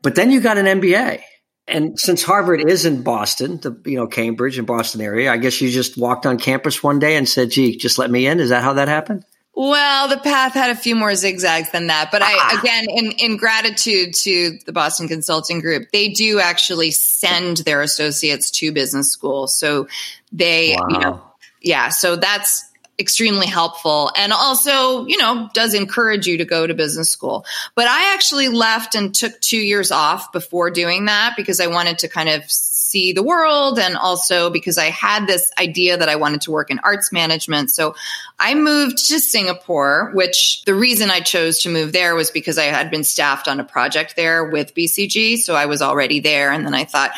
But 0.00 0.14
then 0.14 0.30
you 0.30 0.40
got 0.40 0.56
an 0.56 0.80
MBA. 0.80 1.20
And 1.66 2.00
since 2.00 2.22
Harvard 2.22 2.66
is 2.66 2.86
in 2.86 3.02
Boston, 3.02 3.58
the 3.58 3.78
you 3.84 3.98
know 3.98 4.06
Cambridge 4.06 4.56
and 4.56 4.66
Boston 4.66 5.02
area, 5.02 5.30
I 5.30 5.36
guess 5.36 5.60
you 5.60 5.70
just 5.70 5.98
walked 5.98 6.24
on 6.24 6.38
campus 6.38 6.82
one 6.82 6.98
day 6.98 7.16
and 7.16 7.28
said, 7.28 7.50
"Gee, 7.50 7.76
just 7.76 7.98
let 7.98 8.10
me 8.10 8.26
in." 8.26 8.40
Is 8.40 8.48
that 8.48 8.62
how 8.62 8.72
that 8.72 8.88
happened? 8.88 9.26
Well, 9.60 10.06
the 10.06 10.18
path 10.18 10.54
had 10.54 10.70
a 10.70 10.76
few 10.76 10.94
more 10.94 11.16
zigzags 11.16 11.72
than 11.72 11.88
that, 11.88 12.12
but 12.12 12.22
I 12.22 12.28
ah. 12.30 12.60
again, 12.60 12.86
in 12.88 13.10
in 13.10 13.36
gratitude 13.36 14.14
to 14.22 14.56
the 14.64 14.70
Boston 14.70 15.08
Consulting 15.08 15.58
Group, 15.58 15.90
they 15.90 16.10
do 16.10 16.38
actually 16.38 16.92
send 16.92 17.56
their 17.56 17.82
associates 17.82 18.52
to 18.52 18.70
business 18.70 19.10
school, 19.10 19.48
so 19.48 19.88
they, 20.30 20.76
wow. 20.78 20.86
you 20.88 20.98
know, 21.00 21.22
yeah, 21.60 21.88
so 21.88 22.14
that's 22.14 22.70
extremely 23.00 23.46
helpful 23.46 24.10
and 24.16 24.32
also, 24.32 25.06
you 25.06 25.16
know, 25.16 25.48
does 25.54 25.74
encourage 25.74 26.26
you 26.26 26.38
to 26.38 26.44
go 26.44 26.66
to 26.66 26.74
business 26.74 27.10
school. 27.10 27.44
But 27.74 27.86
I 27.86 28.14
actually 28.14 28.48
left 28.48 28.94
and 28.94 29.14
took 29.14 29.40
two 29.40 29.58
years 29.58 29.90
off 29.90 30.32
before 30.32 30.70
doing 30.70 31.04
that 31.06 31.34
because 31.36 31.60
I 31.60 31.68
wanted 31.68 31.98
to 32.00 32.08
kind 32.08 32.28
of 32.28 32.50
see 32.88 33.12
the 33.12 33.22
world 33.22 33.78
and 33.78 33.96
also 33.96 34.50
because 34.50 34.78
I 34.78 34.86
had 34.86 35.26
this 35.26 35.50
idea 35.58 35.96
that 35.96 36.08
I 36.08 36.16
wanted 36.16 36.42
to 36.42 36.50
work 36.50 36.70
in 36.70 36.78
arts 36.80 37.12
management. 37.12 37.70
So 37.70 37.94
I 38.38 38.54
moved 38.54 38.98
to 39.08 39.20
Singapore, 39.20 40.10
which 40.14 40.62
the 40.64 40.74
reason 40.74 41.10
I 41.10 41.20
chose 41.20 41.60
to 41.60 41.68
move 41.68 41.92
there 41.92 42.14
was 42.14 42.30
because 42.30 42.58
I 42.58 42.64
had 42.64 42.90
been 42.90 43.04
staffed 43.04 43.48
on 43.48 43.60
a 43.60 43.64
project 43.64 44.16
there 44.16 44.44
with 44.44 44.74
BCG. 44.74 45.38
So 45.38 45.54
I 45.54 45.66
was 45.66 45.82
already 45.82 46.20
there. 46.20 46.50
And 46.50 46.64
then 46.64 46.74
I 46.74 46.84
thought, 46.84 47.12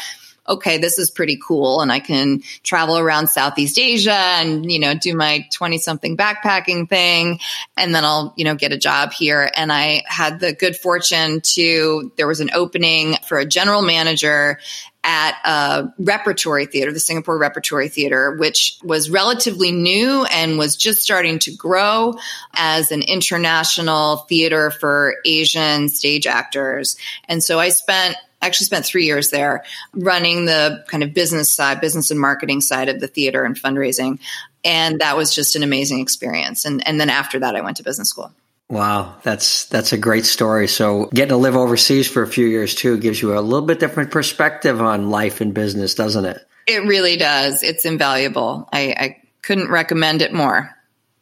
okay, 0.48 0.78
this 0.78 0.98
is 0.98 1.10
pretty 1.10 1.38
cool. 1.42 1.80
And 1.80 1.92
I 1.92 2.00
can 2.00 2.42
travel 2.62 2.98
around 2.98 3.28
Southeast 3.28 3.78
Asia 3.78 4.12
and, 4.12 4.70
you 4.70 4.80
know, 4.80 4.94
do 4.94 5.14
my 5.14 5.46
20 5.52 5.78
something 5.78 6.16
backpacking 6.16 6.88
thing. 6.88 7.38
And 7.76 7.94
then 7.94 8.04
I'll, 8.04 8.34
you 8.36 8.44
know, 8.44 8.56
get 8.56 8.72
a 8.72 8.78
job 8.78 9.12
here. 9.12 9.50
And 9.54 9.72
I 9.72 10.02
had 10.06 10.40
the 10.40 10.52
good 10.52 10.76
fortune 10.76 11.40
to, 11.54 12.12
there 12.16 12.26
was 12.26 12.40
an 12.40 12.50
opening 12.52 13.14
for 13.28 13.38
a 13.38 13.46
general 13.46 13.82
manager 13.82 14.58
at 15.02 15.34
a 15.44 15.92
repertory 15.98 16.66
theater, 16.66 16.92
the 16.92 17.00
Singapore 17.00 17.38
Repertory 17.38 17.88
Theater, 17.88 18.36
which 18.36 18.78
was 18.82 19.08
relatively 19.10 19.72
new 19.72 20.24
and 20.24 20.58
was 20.58 20.76
just 20.76 21.00
starting 21.00 21.38
to 21.40 21.54
grow 21.54 22.14
as 22.54 22.92
an 22.92 23.02
international 23.02 24.18
theater 24.28 24.70
for 24.70 25.16
Asian 25.24 25.88
stage 25.88 26.26
actors. 26.26 26.96
And 27.28 27.42
so 27.42 27.58
I 27.58 27.70
spent 27.70 28.16
actually 28.42 28.66
spent 28.66 28.86
three 28.86 29.04
years 29.04 29.30
there 29.30 29.64
running 29.92 30.46
the 30.46 30.82
kind 30.88 31.02
of 31.02 31.12
business 31.12 31.50
side, 31.50 31.80
business 31.80 32.10
and 32.10 32.18
marketing 32.18 32.60
side 32.60 32.88
of 32.88 33.00
the 33.00 33.06
theater 33.06 33.44
and 33.44 33.54
fundraising. 33.54 34.18
And 34.64 35.00
that 35.00 35.16
was 35.16 35.34
just 35.34 35.56
an 35.56 35.62
amazing 35.62 36.00
experience. 36.00 36.64
And, 36.64 36.86
and 36.86 36.98
then 37.00 37.10
after 37.10 37.38
that, 37.38 37.54
I 37.56 37.60
went 37.60 37.76
to 37.78 37.82
business 37.82 38.08
school. 38.08 38.32
Wow, 38.70 39.16
that's 39.24 39.64
that's 39.64 39.92
a 39.92 39.98
great 39.98 40.24
story. 40.24 40.68
So 40.68 41.06
getting 41.12 41.30
to 41.30 41.36
live 41.36 41.56
overseas 41.56 42.08
for 42.08 42.22
a 42.22 42.26
few 42.26 42.46
years 42.46 42.76
too 42.76 42.98
gives 42.98 43.20
you 43.20 43.36
a 43.36 43.40
little 43.40 43.66
bit 43.66 43.80
different 43.80 44.12
perspective 44.12 44.80
on 44.80 45.10
life 45.10 45.40
and 45.40 45.52
business, 45.52 45.94
doesn't 45.94 46.24
it? 46.24 46.38
It 46.68 46.84
really 46.84 47.16
does. 47.16 47.64
It's 47.64 47.84
invaluable. 47.84 48.68
I, 48.72 48.94
I 48.96 49.16
couldn't 49.42 49.70
recommend 49.70 50.22
it 50.22 50.32
more. 50.32 50.70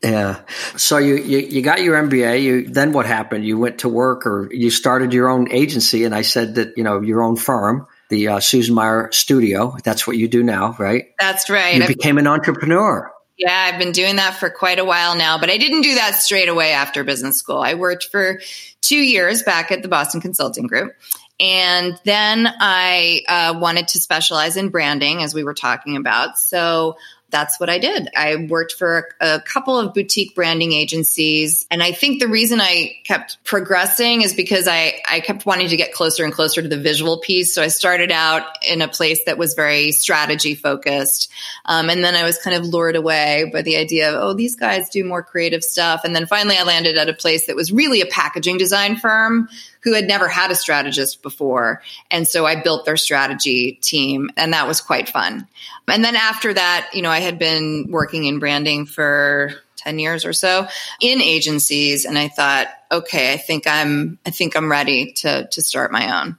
Yeah. 0.02 0.42
So 0.76 0.98
you, 0.98 1.16
you, 1.16 1.38
you 1.38 1.62
got 1.62 1.82
your 1.82 2.00
MBA. 2.00 2.42
You 2.42 2.68
then 2.68 2.92
what 2.92 3.06
happened? 3.06 3.46
You 3.46 3.58
went 3.58 3.78
to 3.78 3.88
work, 3.88 4.26
or 4.26 4.52
you 4.52 4.70
started 4.70 5.14
your 5.14 5.28
own 5.28 5.50
agency. 5.50 6.04
And 6.04 6.14
I 6.14 6.22
said 6.22 6.56
that 6.56 6.76
you 6.76 6.84
know 6.84 7.00
your 7.00 7.22
own 7.22 7.36
firm, 7.36 7.86
the 8.10 8.28
uh, 8.28 8.40
Susan 8.40 8.74
Meier 8.74 9.10
Studio. 9.10 9.74
That's 9.84 10.06
what 10.06 10.18
you 10.18 10.28
do 10.28 10.42
now, 10.42 10.76
right? 10.78 11.06
That's 11.18 11.48
right. 11.48 11.76
You 11.76 11.82
I've, 11.82 11.88
became 11.88 12.18
an 12.18 12.26
entrepreneur. 12.26 13.10
Yeah, 13.38 13.70
I've 13.72 13.78
been 13.78 13.92
doing 13.92 14.16
that 14.16 14.34
for 14.34 14.50
quite 14.50 14.80
a 14.80 14.84
while 14.84 15.14
now, 15.14 15.38
but 15.38 15.48
I 15.48 15.58
didn't 15.58 15.82
do 15.82 15.94
that 15.94 16.16
straight 16.16 16.48
away 16.48 16.72
after 16.72 17.04
business 17.04 17.38
school. 17.38 17.58
I 17.58 17.74
worked 17.74 18.04
for 18.04 18.40
two 18.80 18.96
years 18.96 19.44
back 19.44 19.70
at 19.70 19.82
the 19.82 19.88
Boston 19.88 20.20
Consulting 20.20 20.66
Group. 20.66 20.92
And 21.40 21.96
then 22.04 22.52
I 22.58 23.22
uh, 23.28 23.58
wanted 23.60 23.86
to 23.88 24.00
specialize 24.00 24.56
in 24.56 24.70
branding, 24.70 25.22
as 25.22 25.34
we 25.34 25.44
were 25.44 25.54
talking 25.54 25.96
about. 25.96 26.36
So 26.36 26.96
that's 27.30 27.60
what 27.60 27.68
I 27.68 27.78
did. 27.78 28.08
I 28.16 28.46
worked 28.48 28.72
for 28.72 29.08
a, 29.20 29.40
couple 29.40 29.78
of 29.78 29.94
boutique 29.94 30.34
branding 30.34 30.72
agencies. 30.72 31.66
And 31.70 31.82
I 31.82 31.92
think 31.92 32.20
the 32.20 32.28
reason 32.28 32.60
I 32.60 32.96
kept 33.04 33.42
progressing 33.44 34.22
is 34.22 34.34
because 34.34 34.66
I, 34.68 35.00
I 35.08 35.20
kept 35.20 35.46
wanting 35.46 35.68
to 35.68 35.76
get 35.76 35.92
closer 35.92 36.24
and 36.24 36.32
closer 36.32 36.60
to 36.60 36.68
the 36.68 36.78
visual 36.78 37.20
piece. 37.20 37.54
So 37.54 37.62
I 37.62 37.68
started 37.68 38.10
out 38.10 38.42
in 38.66 38.82
a 38.82 38.88
place 38.88 39.24
that 39.26 39.38
was 39.38 39.54
very 39.54 39.92
strategy 39.92 40.54
focused. 40.54 41.30
Um, 41.64 41.88
and 41.88 42.02
then 42.02 42.14
I 42.14 42.24
was 42.24 42.38
kind 42.38 42.56
of 42.56 42.66
lured 42.66 42.96
away 42.96 43.50
by 43.52 43.62
the 43.62 43.76
idea 43.76 44.10
of, 44.10 44.22
oh, 44.22 44.34
these 44.34 44.56
guys 44.56 44.90
do 44.90 45.04
more 45.04 45.22
creative 45.22 45.62
stuff. 45.62 46.02
And 46.04 46.14
then 46.14 46.26
finally 46.26 46.56
I 46.56 46.64
landed 46.64 46.96
at 46.96 47.08
a 47.08 47.14
place 47.14 47.46
that 47.46 47.56
was 47.56 47.72
really 47.72 48.00
a 48.00 48.06
packaging 48.06 48.58
design 48.58 48.96
firm 48.96 49.48
who 49.88 49.94
had 49.94 50.06
never 50.06 50.28
had 50.28 50.50
a 50.50 50.54
strategist 50.54 51.22
before. 51.22 51.80
And 52.10 52.28
so 52.28 52.44
I 52.44 52.60
built 52.60 52.84
their 52.84 52.98
strategy 52.98 53.78
team 53.80 54.28
and 54.36 54.52
that 54.52 54.68
was 54.68 54.82
quite 54.82 55.08
fun. 55.08 55.48
And 55.88 56.04
then 56.04 56.14
after 56.14 56.52
that, 56.52 56.90
you 56.92 57.00
know, 57.00 57.10
I 57.10 57.20
had 57.20 57.38
been 57.38 57.86
working 57.88 58.24
in 58.26 58.38
branding 58.38 58.84
for 58.84 59.54
10 59.76 59.98
years 59.98 60.26
or 60.26 60.34
so 60.34 60.66
in 61.00 61.22
agencies 61.22 62.04
and 62.04 62.18
I 62.18 62.28
thought, 62.28 62.68
okay, 62.92 63.32
I 63.32 63.38
think 63.38 63.66
I'm 63.66 64.18
I 64.26 64.30
think 64.30 64.56
I'm 64.56 64.70
ready 64.70 65.12
to 65.12 65.48
to 65.50 65.62
start 65.62 65.90
my 65.90 66.20
own. 66.20 66.36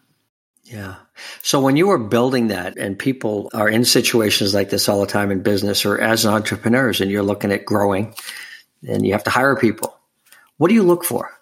Yeah. 0.65 0.95
So 1.41 1.59
when 1.59 1.75
you 1.75 1.87
were 1.87 1.97
building 1.97 2.49
that 2.49 2.77
and 2.77 2.99
people 2.99 3.49
are 3.55 3.67
in 3.67 3.83
situations 3.83 4.53
like 4.53 4.69
this 4.69 4.87
all 4.87 5.01
the 5.01 5.07
time 5.07 5.31
in 5.31 5.41
business 5.41 5.85
or 5.85 5.99
as 5.99 6.23
entrepreneurs 6.23 7.01
and 7.01 7.09
you're 7.09 7.23
looking 7.23 7.51
at 7.51 7.65
growing 7.65 8.13
and 8.87 9.03
you 9.03 9.13
have 9.13 9.23
to 9.23 9.31
hire 9.31 9.55
people, 9.55 9.97
what 10.57 10.67
do 10.67 10.75
you 10.75 10.83
look 10.83 11.03
for? 11.03 11.38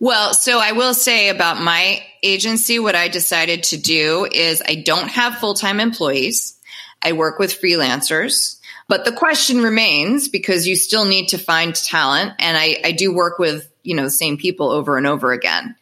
Well, 0.00 0.32
so 0.32 0.58
I 0.58 0.72
will 0.72 0.94
say 0.94 1.28
about 1.28 1.60
my 1.60 2.02
agency, 2.22 2.78
what 2.78 2.94
I 2.94 3.08
decided 3.08 3.64
to 3.64 3.76
do 3.76 4.26
is 4.30 4.62
I 4.66 4.76
don't 4.76 5.08
have 5.08 5.36
full 5.36 5.52
time 5.52 5.78
employees. 5.78 6.58
I 7.02 7.12
work 7.12 7.38
with 7.38 7.60
freelancers. 7.60 8.58
But 8.88 9.04
the 9.04 9.12
question 9.12 9.62
remains 9.62 10.28
because 10.28 10.66
you 10.66 10.74
still 10.74 11.04
need 11.04 11.28
to 11.28 11.38
find 11.38 11.74
talent. 11.74 12.32
And 12.38 12.56
I, 12.56 12.80
I 12.82 12.92
do 12.92 13.14
work 13.14 13.38
with, 13.38 13.70
you 13.82 13.94
know, 13.94 14.04
the 14.04 14.10
same 14.10 14.38
people 14.38 14.70
over 14.70 14.96
and 14.96 15.06
over 15.06 15.32
again. 15.32 15.76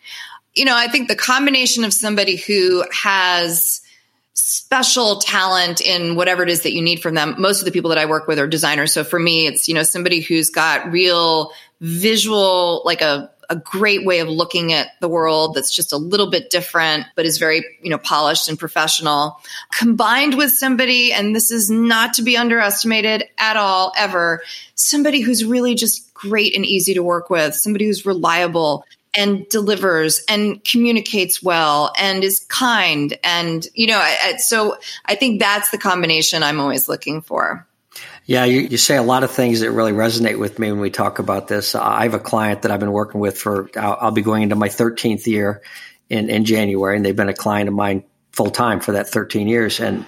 You 0.55 0.65
know, 0.65 0.77
I 0.77 0.89
think 0.89 1.07
the 1.09 1.17
combination 1.17 1.85
of 1.85 1.95
somebody 1.95 2.37
who 2.37 2.85
has 2.93 3.83
special 4.35 5.21
talent 5.21 5.81
in 5.81 6.17
whatever 6.17 6.43
it 6.43 6.51
is 6.51 6.63
that 6.63 6.73
you 6.73 6.83
need 6.83 7.01
from 7.01 7.15
them. 7.15 7.37
Most 7.39 7.61
of 7.61 7.65
the 7.67 7.73
people 7.73 7.91
that 7.91 7.99
I 7.99 8.07
work 8.07 8.27
with 8.27 8.39
are 8.39 8.49
designers. 8.49 8.93
So 8.93 9.05
for 9.05 9.19
me, 9.19 9.47
it's, 9.47 9.69
you 9.69 9.75
know, 9.75 9.85
somebody 9.85 10.21
who's 10.21 10.51
got 10.51 10.91
real 10.91 11.53
visual, 11.81 12.83
like 12.85 13.01
a 13.01 13.31
a 13.51 13.57
great 13.57 14.05
way 14.05 14.19
of 14.19 14.29
looking 14.29 14.73
at 14.73 14.89
the 15.01 15.09
world 15.09 15.55
that's 15.55 15.75
just 15.75 15.93
a 15.93 15.97
little 15.97 16.31
bit 16.31 16.51
different, 16.51 17.07
but 17.17 17.25
is 17.25 17.39
very, 17.39 17.65
you 17.83 17.91
know, 17.91 17.99
polished 17.99 18.49
and 18.49 18.59
professional, 18.59 19.41
combined 19.73 20.37
with 20.37 20.53
somebody, 20.53 21.13
and 21.13 21.35
this 21.35 21.51
is 21.51 21.71
not 21.71 22.15
to 22.15 22.23
be 22.23 22.37
underestimated 22.37 23.25
at 23.39 23.57
all, 23.57 23.93
ever, 23.97 24.43
somebody 24.75 25.21
who's 25.21 25.45
really 25.45 25.75
just 25.75 26.13
great 26.15 26.55
and 26.55 26.67
easy 26.67 26.95
to 26.95 27.03
work 27.03 27.31
with, 27.31 27.55
somebody 27.55 27.87
who's 27.87 28.05
reliable 28.05 28.85
and 29.15 29.49
delivers 29.49 30.23
and 30.29 30.63
communicates 30.65 31.43
well 31.43 31.93
and 31.99 32.23
is 32.23 32.41
kind. 32.41 33.19
And, 33.25 33.67
you 33.75 33.87
know, 33.87 33.99
I, 33.99 34.19
I, 34.23 34.37
so 34.37 34.77
I 35.07 35.15
think 35.15 35.41
that's 35.41 35.71
the 35.71 35.79
combination 35.79 36.43
I'm 36.43 36.61
always 36.61 36.89
looking 36.89 37.23
for. 37.23 37.67
Yeah, 38.29 38.45
you, 38.45 38.61
you, 38.61 38.77
say 38.77 38.99
a 38.99 39.03
lot 39.03 39.25
of 39.25 39.31
things 39.31 39.61
that 39.61 39.71
really 39.71 39.93
resonate 39.93 40.39
with 40.39 40.59
me 40.59 40.71
when 40.71 40.81
we 40.81 40.91
talk 40.91 41.19
about 41.19 41.49
this. 41.49 41.75
I 41.75 42.03
have 42.03 42.13
a 42.13 42.19
client 42.19 42.61
that 42.61 42.71
I've 42.71 42.79
been 42.79 42.93
working 42.93 43.23
with 43.23 43.39
for, 43.39 43.71
I'll, 43.75 43.97
I'll 44.03 44.11
be 44.11 44.21
going 44.21 44.43
into 44.43 44.55
my 44.55 44.69
13th 44.69 45.27
year 45.27 45.63
in, 46.11 46.29
in 46.29 46.45
January, 46.45 46.95
and 46.95 47.03
they've 47.03 47.17
been 47.17 47.31
a 47.31 47.35
client 47.35 47.69
of 47.69 47.75
mine 47.75 48.05
full 48.33 48.51
time 48.51 48.81
for 48.81 48.93
that 48.93 49.09
13 49.09 49.49
years. 49.49 49.81
And 49.81 50.05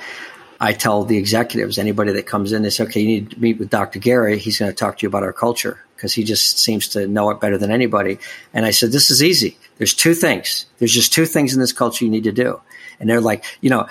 I 0.61 0.75
tell 0.75 1.07
the 1.07 1.17
executives, 1.17 1.79
anybody 1.79 2.13
that 2.13 2.27
comes 2.27 2.53
in, 2.53 2.61
they 2.61 2.69
say, 2.69 2.85
okay, 2.85 3.01
you 3.01 3.07
need 3.07 3.31
to 3.31 3.41
meet 3.41 3.59
with 3.59 3.71
Dr. 3.71 3.99
Gary. 3.99 4.39
He's 4.39 4.59
going 4.59 4.71
to 4.71 4.77
talk 4.77 4.99
to 4.99 5.03
you 5.05 5.09
about 5.09 5.23
our 5.23 5.33
culture 5.33 5.83
because 5.97 6.13
he 6.13 6.23
just 6.23 6.59
seems 6.59 6.89
to 6.89 7.07
know 7.07 7.31
it 7.31 7.41
better 7.41 7.57
than 7.57 7.71
anybody. 7.71 8.19
And 8.53 8.67
I 8.67 8.71
said, 8.73 8.93
this 8.93 9.11
is 9.11 9.23
easy. 9.23 9.57
There's 9.79 9.95
two 9.95 10.13
things. 10.13 10.67
There's 10.79 10.93
just 10.93 11.15
two 11.15 11.25
things 11.25 11.55
in 11.55 11.61
this 11.61 11.73
culture 11.73 12.05
you 12.05 12.11
need 12.11 12.25
to 12.25 12.33
do. 12.33 12.61
And 13.01 13.09
they're 13.09 13.21
like, 13.21 13.45
you 13.63 13.71
know, 13.71 13.89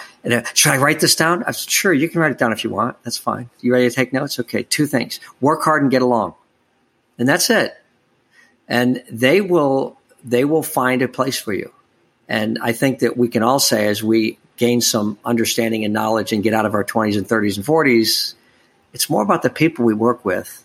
should 0.54 0.72
I 0.72 0.78
write 0.78 1.00
this 1.00 1.16
down? 1.16 1.44
I 1.44 1.52
said, 1.52 1.70
sure, 1.70 1.92
you 1.92 2.08
can 2.08 2.22
write 2.22 2.32
it 2.32 2.38
down 2.38 2.52
if 2.54 2.64
you 2.64 2.70
want. 2.70 3.02
That's 3.04 3.18
fine. 3.18 3.50
You 3.60 3.74
ready 3.74 3.90
to 3.90 3.96
take 3.96 4.14
notes? 4.14 4.40
Okay. 4.40 4.64
Two 4.64 4.86
things. 4.86 5.20
Work 5.42 5.64
hard 5.64 5.82
and 5.82 5.90
get 5.90 6.04
along. 6.04 6.36
And 7.18 7.28
that's 7.28 7.50
it. 7.50 7.76
And 8.68 9.04
they 9.12 9.42
will, 9.42 9.98
they 10.24 10.46
will 10.46 10.62
find 10.62 11.02
a 11.02 11.08
place 11.08 11.40
for 11.40 11.54
you. 11.54 11.74
And 12.28 12.60
I 12.62 12.72
think 12.72 13.00
that 13.00 13.18
we 13.18 13.28
can 13.28 13.42
all 13.42 13.60
say 13.60 13.88
as 13.88 14.04
we 14.04 14.38
gain 14.58 14.80
some 14.80 15.18
understanding 15.26 15.84
and 15.84 15.94
knowledge 15.94 16.32
and 16.32 16.44
get 16.44 16.54
out 16.54 16.68
of 16.68 16.76
our 16.76 16.84
20s 16.84 17.18
and 17.18 17.28
30s 17.28 17.58
and 17.58 17.66
40s, 17.66 18.36
it's 18.94 19.10
more 19.10 19.24
about 19.24 19.42
the 19.42 19.50
people 19.50 19.86
we 19.86 19.96
work 19.96 20.24
with 20.24 20.64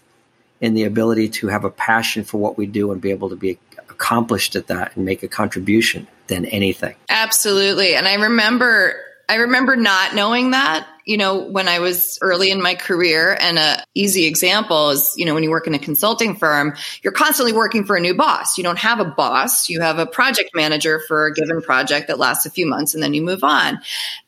and 0.60 0.76
the 0.76 0.84
ability 0.84 1.30
to 1.30 1.48
have 1.48 1.64
a 1.64 1.70
passion 1.70 2.24
for 2.24 2.38
what 2.38 2.58
we 2.58 2.66
do 2.66 2.92
and 2.92 3.00
be 3.00 3.10
able 3.10 3.30
to 3.30 3.36
be 3.36 3.58
accomplished 3.88 4.54
at 4.54 4.66
that 4.66 4.94
and 4.96 5.06
make 5.06 5.22
a 5.22 5.28
contribution 5.28 6.06
than 6.26 6.46
anything. 6.46 6.94
Absolutely. 7.08 7.94
And 7.94 8.06
I 8.06 8.14
remember 8.14 8.96
I 9.28 9.36
remember 9.36 9.74
not 9.74 10.14
knowing 10.14 10.50
that, 10.50 10.86
you 11.06 11.16
know, 11.16 11.38
when 11.38 11.66
I 11.66 11.78
was 11.78 12.18
early 12.20 12.50
in 12.50 12.60
my 12.60 12.74
career. 12.74 13.36
And 13.40 13.58
a 13.58 13.82
easy 13.94 14.26
example 14.26 14.90
is, 14.90 15.14
you 15.16 15.24
know, 15.24 15.32
when 15.32 15.42
you 15.42 15.50
work 15.50 15.66
in 15.66 15.74
a 15.74 15.78
consulting 15.78 16.36
firm, 16.36 16.74
you're 17.02 17.12
constantly 17.12 17.52
working 17.52 17.86
for 17.86 17.96
a 17.96 18.00
new 18.00 18.14
boss. 18.14 18.58
You 18.58 18.64
don't 18.64 18.78
have 18.78 19.00
a 19.00 19.04
boss. 19.04 19.68
You 19.70 19.80
have 19.80 19.98
a 19.98 20.06
project 20.06 20.50
manager 20.54 21.00
for 21.08 21.26
a 21.26 21.34
given 21.34 21.62
project 21.62 22.08
that 22.08 22.18
lasts 22.18 22.44
a 22.44 22.50
few 22.50 22.66
months 22.66 22.92
and 22.92 23.02
then 23.02 23.14
you 23.14 23.22
move 23.22 23.44
on. 23.44 23.80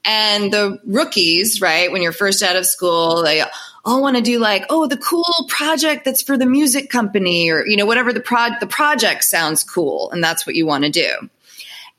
And 0.05 0.53
the 0.53 0.79
rookies, 0.87 1.61
right, 1.61 1.93
when 1.93 2.01
you're 2.01 2.13
first 2.13 2.43
out 2.43 2.57
of 2.57 2.65
school, 2.65 3.23
they 3.23 3.43
all 3.85 4.01
want 4.01 4.17
to 4.17 4.23
do 4.23 4.39
like, 4.39 4.65
oh, 4.71 4.87
the 4.87 4.97
cool 4.97 5.47
project 5.49 6.07
that's 6.07 6.23
for 6.23 6.39
the 6.39 6.47
music 6.47 6.89
company 6.89 7.51
or, 7.51 7.67
you 7.67 7.77
know, 7.77 7.87
whatever 7.87 8.13
the 8.15 8.21
pro 8.21 8.49
the 8.61 8.67
project 8.67 9.25
sounds 9.25 9.63
cool. 9.63 10.11
And 10.11 10.25
that's 10.25 10.47
what 10.47 10.57
you 10.57 10.67
want 10.67 10.85
to 10.85 10.91
do. 10.91 11.29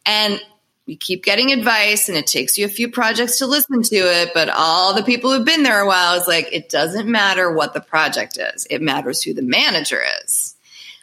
And 0.08 0.42
you 0.86 0.98
keep 0.98 1.24
getting 1.24 1.52
advice 1.52 2.08
and 2.08 2.18
it 2.18 2.28
takes 2.28 2.58
you 2.58 2.66
a 2.66 2.70
few 2.70 2.90
projects 2.90 3.40
to 3.40 3.46
listen 3.46 3.84
to 3.84 3.96
it. 3.96 4.32
But 4.34 4.50
all 4.50 4.94
the 4.94 5.04
people 5.04 5.32
who've 5.32 5.46
been 5.46 5.64
there 5.64 5.82
a 5.82 5.88
while 5.88 6.20
is 6.20 6.28
like, 6.28 6.48
it 6.52 6.70
doesn't 6.70 7.08
matter 7.08 7.52
what 7.52 7.74
the 7.74 7.82
project 7.82 8.38
is. 8.38 8.66
It 8.70 8.82
matters 8.82 9.22
who 9.22 9.34
the 9.34 9.42
manager 9.42 10.02
is 10.24 10.56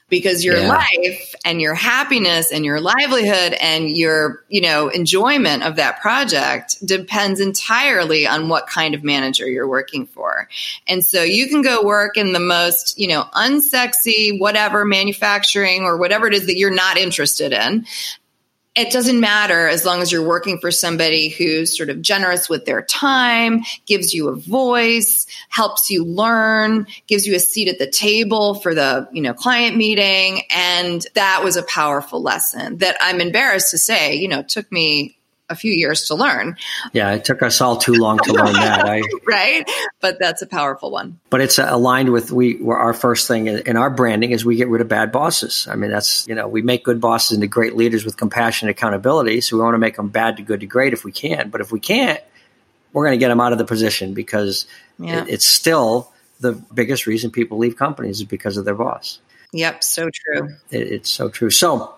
because 0.09 0.45
your 0.45 0.59
yeah. 0.59 0.69
life 0.69 1.35
and 1.45 1.61
your 1.61 1.75
happiness 1.75 2.53
and 2.53 2.64
your 2.64 2.81
livelihood 2.81 3.55
and 3.61 3.97
your 3.97 4.45
you 4.49 4.61
know 4.61 4.88
enjoyment 4.88 5.62
of 5.62 5.77
that 5.77 6.01
project 6.01 6.77
depends 6.85 7.40
entirely 7.40 8.27
on 8.27 8.49
what 8.49 8.67
kind 8.67 8.95
of 8.95 9.03
manager 9.03 9.49
you're 9.49 9.69
working 9.69 10.07
for 10.07 10.49
and 10.87 11.05
so 11.05 11.23
you 11.23 11.49
can 11.49 11.62
go 11.62 11.83
work 11.83 12.17
in 12.17 12.33
the 12.33 12.40
most 12.40 12.99
you 12.99 13.09
know 13.09 13.25
unsexy 13.33 14.38
whatever 14.38 14.85
manufacturing 14.85 15.83
or 15.85 15.97
whatever 15.97 16.27
it 16.27 16.35
is 16.35 16.47
that 16.47 16.57
you're 16.57 16.71
not 16.71 16.97
interested 16.97 17.53
in 17.53 17.87
it 18.74 18.90
doesn't 18.90 19.20
matter 19.20 19.68
as 19.68 19.84
long 19.84 20.02
as 20.02 20.10
you're 20.10 20.26
working 20.26 20.58
for 20.58 20.70
somebody 20.70 21.28
who's 21.28 21.76
sort 21.76 21.90
of 21.90 22.02
generous 22.02 22.48
with 22.48 22.64
their 22.64 22.82
time, 22.82 23.62
gives 23.87 24.12
you 24.12 24.28
a 24.28 24.34
voice, 24.34 25.26
helps 25.48 25.90
you 25.90 26.04
learn, 26.04 26.87
gives 27.06 27.26
you 27.26 27.37
a 27.37 27.38
seat 27.40 27.68
at 27.68 27.78
the 27.78 27.88
table 27.88 28.54
for 28.54 28.74
the, 28.74 29.08
you 29.12 29.22
know, 29.22 29.32
client 29.32 29.76
meeting. 29.76 30.42
And 30.50 31.06
that 31.14 31.42
was 31.44 31.56
a 31.56 31.62
powerful 31.62 32.20
lesson 32.20 32.78
that 32.78 32.96
I'm 33.00 33.20
embarrassed 33.20 33.70
to 33.70 33.78
say, 33.78 34.16
you 34.16 34.26
know, 34.26 34.42
took 34.42 34.70
me 34.72 35.18
a 35.50 35.54
few 35.54 35.72
years 35.72 36.07
to 36.09 36.14
learn. 36.14 36.57
Yeah, 36.92 37.12
it 37.12 37.24
took 37.24 37.42
us 37.42 37.61
all 37.61 37.76
too 37.76 37.92
long 37.92 38.18
to 38.18 38.33
learn 38.33 38.54
that. 38.54 38.87
I, 38.87 39.02
right? 39.26 39.70
But 40.00 40.18
that's 40.18 40.42
a 40.42 40.46
powerful 40.46 40.90
one. 40.90 41.20
But 41.28 41.40
it's 41.42 41.59
aligned 41.59 42.12
with 42.12 42.33
we 42.33 42.62
our 42.66 42.94
first 42.94 43.28
thing 43.28 43.46
in 43.46 43.76
our 43.76 43.90
branding 43.90 44.30
is 44.30 44.44
we 44.44 44.57
get 44.57 44.68
rid 44.68 44.80
of 44.80 44.88
bad 44.88 45.12
bosses. 45.12 45.68
I 45.70 45.76
mean, 45.76 45.90
that's, 45.90 46.26
you 46.26 46.35
know, 46.35 46.48
we 46.48 46.62
make 46.62 46.85
good 46.85 47.00
bosses 47.00 47.33
into 47.33 47.46
great 47.46 47.76
leaders 47.76 48.04
with 48.04 48.16
compassion 48.16 48.68
and 48.68 48.76
accountability. 48.76 49.40
So 49.42 49.57
we 49.57 49.62
want 49.62 49.74
to 49.74 49.78
make 49.78 49.96
them 49.96 50.09
bad 50.09 50.38
to 50.38 50.42
good 50.42 50.61
to 50.61 50.66
great 50.66 50.92
if 50.92 51.04
we 51.04 51.12
can. 51.12 51.50
But 51.50 51.61
if 51.61 51.70
we 51.70 51.80
can't, 51.80 52.20
we're 52.92 53.04
going 53.04 53.18
to 53.18 53.22
get 53.22 53.28
them 53.28 53.40
out 53.40 53.52
of 53.52 53.59
the 53.59 53.64
position 53.64 54.14
because 54.14 54.66
yeah. 54.98 55.22
it, 55.22 55.28
it's 55.28 55.44
still 55.44 56.11
the 56.40 56.52
biggest 56.52 57.07
reason 57.07 57.30
people 57.30 57.59
leave 57.59 57.76
companies 57.76 58.20
is 58.20 58.24
because 58.24 58.57
of 58.57 58.64
their 58.64 58.74
boss. 58.74 59.18
Yep, 59.52 59.85
so 59.85 60.11
true. 60.12 60.48
It, 60.70 60.92
it's 60.92 61.11
so 61.11 61.28
true. 61.28 61.50
So 61.50 61.94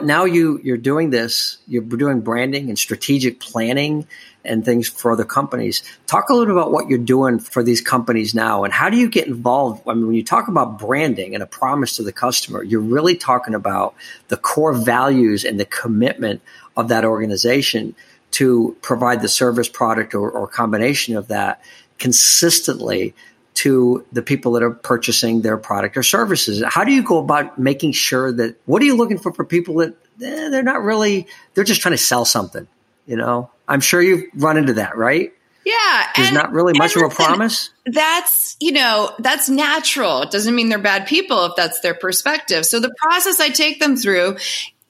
now 0.00 0.24
you 0.24 0.60
you're 0.62 0.76
doing 0.76 1.10
this 1.10 1.58
you're 1.66 1.82
doing 1.82 2.20
branding 2.20 2.68
and 2.68 2.78
strategic 2.78 3.40
planning 3.40 4.06
and 4.44 4.64
things 4.64 4.88
for 4.88 5.12
other 5.12 5.24
companies. 5.24 5.82
Talk 6.06 6.30
a 6.30 6.32
little 6.32 6.46
bit 6.46 6.52
about 6.52 6.72
what 6.72 6.88
you're 6.88 6.98
doing 6.98 7.38
for 7.38 7.62
these 7.62 7.80
companies 7.80 8.34
now 8.34 8.64
and 8.64 8.72
how 8.72 8.88
do 8.88 8.96
you 8.96 9.08
get 9.08 9.26
involved? 9.26 9.82
I 9.88 9.94
mean 9.94 10.06
when 10.06 10.14
you 10.14 10.24
talk 10.24 10.48
about 10.48 10.78
branding 10.78 11.34
and 11.34 11.42
a 11.42 11.46
promise 11.46 11.96
to 11.96 12.02
the 12.02 12.12
customer 12.12 12.62
you're 12.62 12.80
really 12.80 13.16
talking 13.16 13.54
about 13.54 13.94
the 14.28 14.36
core 14.36 14.72
values 14.72 15.44
and 15.44 15.58
the 15.58 15.66
commitment 15.66 16.42
of 16.76 16.88
that 16.88 17.04
organization 17.04 17.94
to 18.30 18.76
provide 18.82 19.22
the 19.22 19.28
service 19.28 19.68
product 19.68 20.14
or, 20.14 20.30
or 20.30 20.46
combination 20.46 21.16
of 21.16 21.28
that 21.28 21.60
consistently 21.98 23.14
to 23.58 24.06
the 24.12 24.22
people 24.22 24.52
that 24.52 24.62
are 24.62 24.70
purchasing 24.70 25.42
their 25.42 25.56
product 25.56 25.96
or 25.96 26.02
services? 26.04 26.62
How 26.66 26.84
do 26.84 26.92
you 26.92 27.02
go 27.02 27.18
about 27.18 27.58
making 27.58 27.90
sure 27.90 28.32
that 28.32 28.54
what 28.66 28.80
are 28.82 28.84
you 28.84 28.96
looking 28.96 29.18
for 29.18 29.32
for 29.32 29.44
people 29.44 29.76
that 29.76 29.94
eh, 30.22 30.48
they're 30.48 30.62
not 30.62 30.82
really 30.82 31.26
they're 31.54 31.64
just 31.64 31.80
trying 31.80 31.94
to 31.94 31.98
sell 31.98 32.24
something? 32.24 32.68
You 33.06 33.16
know, 33.16 33.50
I'm 33.66 33.80
sure 33.80 34.00
you've 34.00 34.26
run 34.34 34.58
into 34.58 34.74
that, 34.74 34.96
right? 34.96 35.32
Yeah, 35.64 36.06
there's 36.14 36.28
and, 36.28 36.36
not 36.36 36.52
really 36.52 36.78
much 36.78 36.94
of 36.94 37.02
a 37.02 37.08
promise. 37.08 37.70
That's 37.84 38.56
you 38.60 38.72
know 38.72 39.12
that's 39.18 39.48
natural. 39.48 40.22
It 40.22 40.30
doesn't 40.30 40.54
mean 40.54 40.68
they're 40.68 40.78
bad 40.78 41.08
people 41.08 41.46
if 41.46 41.56
that's 41.56 41.80
their 41.80 41.94
perspective. 41.94 42.64
So 42.64 42.78
the 42.78 42.94
process 42.96 43.40
I 43.40 43.48
take 43.48 43.80
them 43.80 43.96
through 43.96 44.36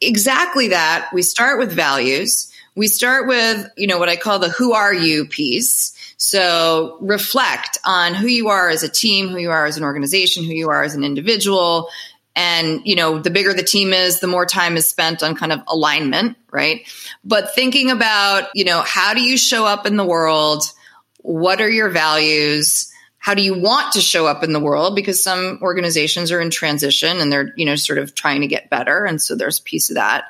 exactly 0.01 0.69
that. 0.69 1.09
We 1.13 1.23
start 1.23 1.59
with 1.59 1.73
values. 1.73 2.53
We 2.75 2.87
start 2.87 3.27
with 3.27 3.67
you 3.79 3.87
know 3.87 3.99
what 3.99 4.11
I 4.11 4.17
call 4.17 4.41
the 4.41 4.51
"Who 4.51 4.75
are 4.75 4.93
you" 4.93 5.27
piece 5.27 5.98
so 6.19 6.99
reflect 7.01 7.79
on 7.85 8.13
who 8.13 8.27
you 8.27 8.49
are 8.49 8.69
as 8.69 8.83
a 8.83 8.89
team, 8.89 9.29
who 9.29 9.39
you 9.39 9.51
are 9.51 9.67
as 9.67 9.77
an 9.77 9.85
organization, 9.85 10.45
who 10.45 10.53
you 10.53 10.69
are 10.69 10.83
as 10.83 10.97
an 10.97 11.05
individual. 11.05 11.89
And, 12.35 12.83
you 12.85 12.97
know, 12.97 13.21
the 13.21 13.31
bigger 13.31 13.55
the 13.55 13.63
team 13.63 13.93
is, 13.93 14.19
the 14.19 14.27
more 14.27 14.45
time 14.45 14.77
is 14.77 14.89
spent 14.89 15.23
on 15.23 15.37
kind 15.37 15.53
of 15.53 15.61
alignment, 15.69 16.37
right? 16.51 16.83
But 17.25 17.55
thinking 17.55 17.93
about, 17.93 18.49
you 18.55 18.65
know, 18.65 18.83
how 18.85 19.15
do 19.15 19.23
you 19.23 19.37
show 19.37 19.65
up 19.65 19.87
in 19.87 19.97
the 19.97 20.05
world? 20.05 20.65
What 21.19 21.61
are 21.61 21.71
your 21.71 21.89
values? 21.89 22.93
How 23.19 23.35
do 23.35 23.43
you 23.43 23.61
want 23.61 23.93
to 23.93 24.01
show 24.01 24.27
up 24.27 24.43
in 24.43 24.53
the 24.53 24.61
world? 24.61 24.97
Because 24.97 25.23
some 25.23 25.61
organizations 25.63 26.33
are 26.33 26.41
in 26.41 26.51
transition 26.51 27.19
and 27.19 27.31
they're, 27.31 27.53
you 27.57 27.65
know, 27.65 27.77
sort 27.77 27.99
of 27.99 28.17
trying 28.17 28.41
to 28.41 28.47
get 28.49 28.71
better. 28.71 29.05
And 29.05 29.23
so 29.23 29.37
there's 29.37 29.61
a 29.61 29.65
piece 29.65 29.91
of 29.91 29.95
that. 29.95 30.25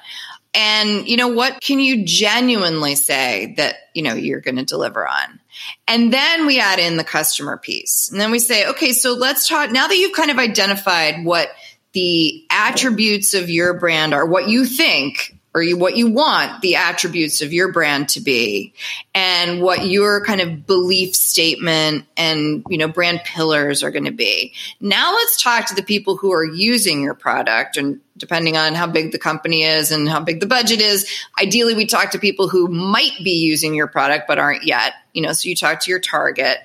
And, 0.55 1.07
you 1.07 1.17
know, 1.17 1.29
what 1.29 1.61
can 1.61 1.79
you 1.79 2.05
genuinely 2.05 2.95
say 2.95 3.55
that, 3.59 3.77
you 3.95 4.03
know, 4.03 4.15
you're 4.15 4.41
going 4.41 4.57
to 4.57 4.65
deliver 4.65 5.07
on? 5.07 5.41
And 5.87 6.13
then 6.13 6.47
we 6.47 6.61
add 6.61 6.79
in 6.79 6.97
the 6.97 7.05
customer 7.05 7.57
piece. 7.57 8.09
And 8.11 8.21
then 8.21 8.31
we 8.31 8.39
say, 8.39 8.69
okay, 8.69 8.93
so 8.93 9.15
let's 9.15 9.49
talk 9.49 9.71
now 9.71 9.89
that 9.89 9.97
you've 9.97 10.17
kind 10.17 10.31
of 10.31 10.39
identified 10.39 11.25
what 11.25 11.51
the 11.93 12.45
attributes 12.51 13.35
of 13.35 13.49
your 13.49 13.79
brand 13.79 14.15
are 14.15 14.27
what 14.27 14.49
you 14.49 14.65
think 14.65 15.38
or 15.55 15.63
you, 15.63 15.77
what 15.77 15.97
you 15.97 16.11
want 16.11 16.61
the 16.61 16.77
attributes 16.77 17.43
of 17.43 17.53
your 17.53 17.73
brand 17.73 18.09
to 18.11 18.21
be 18.21 18.75
and 19.15 19.61
what 19.61 19.87
your 19.87 20.25
kind 20.25 20.41
of 20.41 20.67
belief 20.67 21.15
statement 21.15 22.05
and 22.17 22.65
you 22.69 22.79
know 22.79 22.89
brand 22.89 23.21
pillars 23.25 23.83
are 23.83 23.91
going 23.91 24.05
to 24.05 24.11
be. 24.11 24.53
Now 24.81 25.13
let's 25.13 25.43
talk 25.43 25.67
to 25.67 25.75
the 25.75 25.83
people 25.83 26.17
who 26.17 26.33
are 26.33 26.45
using 26.45 27.03
your 27.03 27.15
product 27.15 27.77
and 27.77 28.01
depending 28.17 28.57
on 28.57 28.75
how 28.75 28.87
big 28.87 29.13
the 29.13 29.19
company 29.19 29.63
is 29.63 29.91
and 29.93 30.09
how 30.09 30.21
big 30.21 30.41
the 30.41 30.47
budget 30.47 30.81
is 30.81 31.09
ideally 31.41 31.75
we 31.75 31.87
talk 31.87 32.11
to 32.11 32.19
people 32.19 32.49
who 32.49 32.69
might 32.69 33.17
be 33.23 33.39
using 33.39 33.75
your 33.75 33.87
product 33.87 34.27
but 34.29 34.39
aren't 34.39 34.65
yet. 34.65 34.93
You 35.13 35.23
know 35.23 35.33
so 35.33 35.49
you 35.49 35.57
talk 35.57 35.81
to 35.81 35.91
your 35.91 36.01
target 36.01 36.59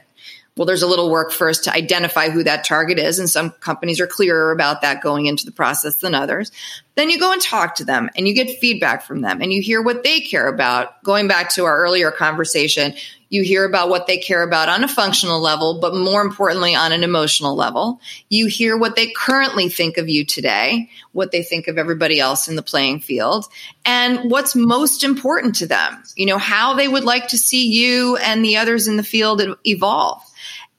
well, 0.56 0.68
there's 0.68 0.84
a 0.84 0.88
little 0.88 1.10
work 1.10 1.32
first 1.32 1.64
to 1.64 1.74
identify 1.74 2.30
who 2.30 2.44
that 2.44 2.64
target 2.64 3.00
is. 3.00 3.18
And 3.18 3.30
some 3.30 3.50
companies 3.50 4.00
are 4.00 4.08
clearer 4.08 4.52
about 4.52 4.82
that 4.82 5.02
going 5.02 5.26
into 5.26 5.46
the 5.46 5.52
process 5.52 5.96
than 5.96 6.14
others. 6.14 6.52
Then 6.96 7.10
you 7.10 7.20
go 7.20 7.32
and 7.32 7.42
talk 7.42 7.76
to 7.76 7.86
them 7.86 8.12
and 8.16 8.28
you 8.28 8.36
get 8.36 8.60
feedback 8.60 9.04
from 9.04 9.22
them 9.22 9.42
and 9.42 9.52
you 9.52 9.64
hear 9.64 9.82
what 9.82 10.04
they 10.04 10.20
care 10.20 10.48
about. 10.48 11.02
Going 11.04 11.28
back 11.28 11.50
to 11.54 11.66
our 11.66 11.76
earlier 11.76 12.12
conversation, 12.12 12.94
you 13.30 13.42
hear 13.42 13.66
about 13.66 13.90
what 13.90 14.06
they 14.06 14.20
care 14.20 14.44
about 14.44 14.70
on 14.70 14.84
a 14.84 14.88
functional 14.88 15.40
level, 15.40 15.80
but 15.80 15.96
more 15.96 16.22
importantly, 16.22 16.76
on 16.76 16.92
an 16.92 17.04
emotional 17.04 17.56
level. 17.56 18.00
You 18.30 18.46
hear 18.46 18.78
what 18.78 18.96
they 18.96 19.08
currently 19.08 19.70
think 19.70 19.98
of 19.98 20.08
you 20.08 20.24
today, 20.24 20.92
what 21.14 21.32
they 21.32 21.42
think 21.42 21.68
of 21.68 21.80
everybody 21.80 22.20
else 22.20 22.48
in 22.48 22.56
the 22.56 22.62
playing 22.62 23.00
field, 23.00 23.48
and 23.86 24.30
what's 24.30 24.56
most 24.56 25.04
important 25.04 25.56
to 25.56 25.66
them. 25.66 26.04
You 26.16 26.28
know, 26.28 26.38
how 26.38 26.76
they 26.76 26.88
would 26.88 27.06
like 27.06 27.30
to 27.30 27.40
see 27.40 27.70
you 27.70 28.18
and 28.18 28.46
the 28.46 28.58
others 28.58 28.88
in 28.88 28.98
the 28.98 29.04
field 29.04 29.42
evolve. 29.66 30.22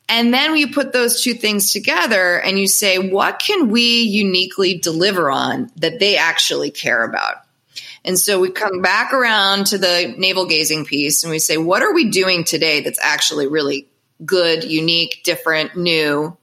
And 0.09 0.35
then 0.35 0.57
you 0.57 0.73
put 0.73 0.93
those 0.93 1.23
two 1.23 1.35
things 1.35 1.73
together 1.73 2.39
and 2.39 2.59
you 2.59 2.67
say, 2.67 2.99
what 2.99 3.39
can 3.39 3.69
we 3.69 4.03
uniquely 4.03 4.79
deliver 4.79 5.31
on 5.31 5.71
that 5.77 5.99
they 5.99 6.17
actually 6.17 6.71
care 6.71 7.05
about? 7.05 7.37
And 8.05 8.19
so 8.19 8.39
we 8.39 8.51
come 8.51 8.83
back 8.83 9.15
around 9.15 9.69
to 9.69 9.79
the 9.79 10.15
navel 10.19 10.47
gazing 10.47 10.85
piece 10.85 11.25
and 11.25 11.31
we 11.31 11.39
say, 11.39 11.57
what 11.57 11.83
are 11.83 11.95
we 11.95 12.11
doing 12.11 12.45
today 12.45 12.81
that's 12.81 12.99
actually 13.01 13.47
really 13.47 13.89
good, 14.25 14.63
unique, 14.65 15.23
different, 15.25 15.75
new? 15.75 16.37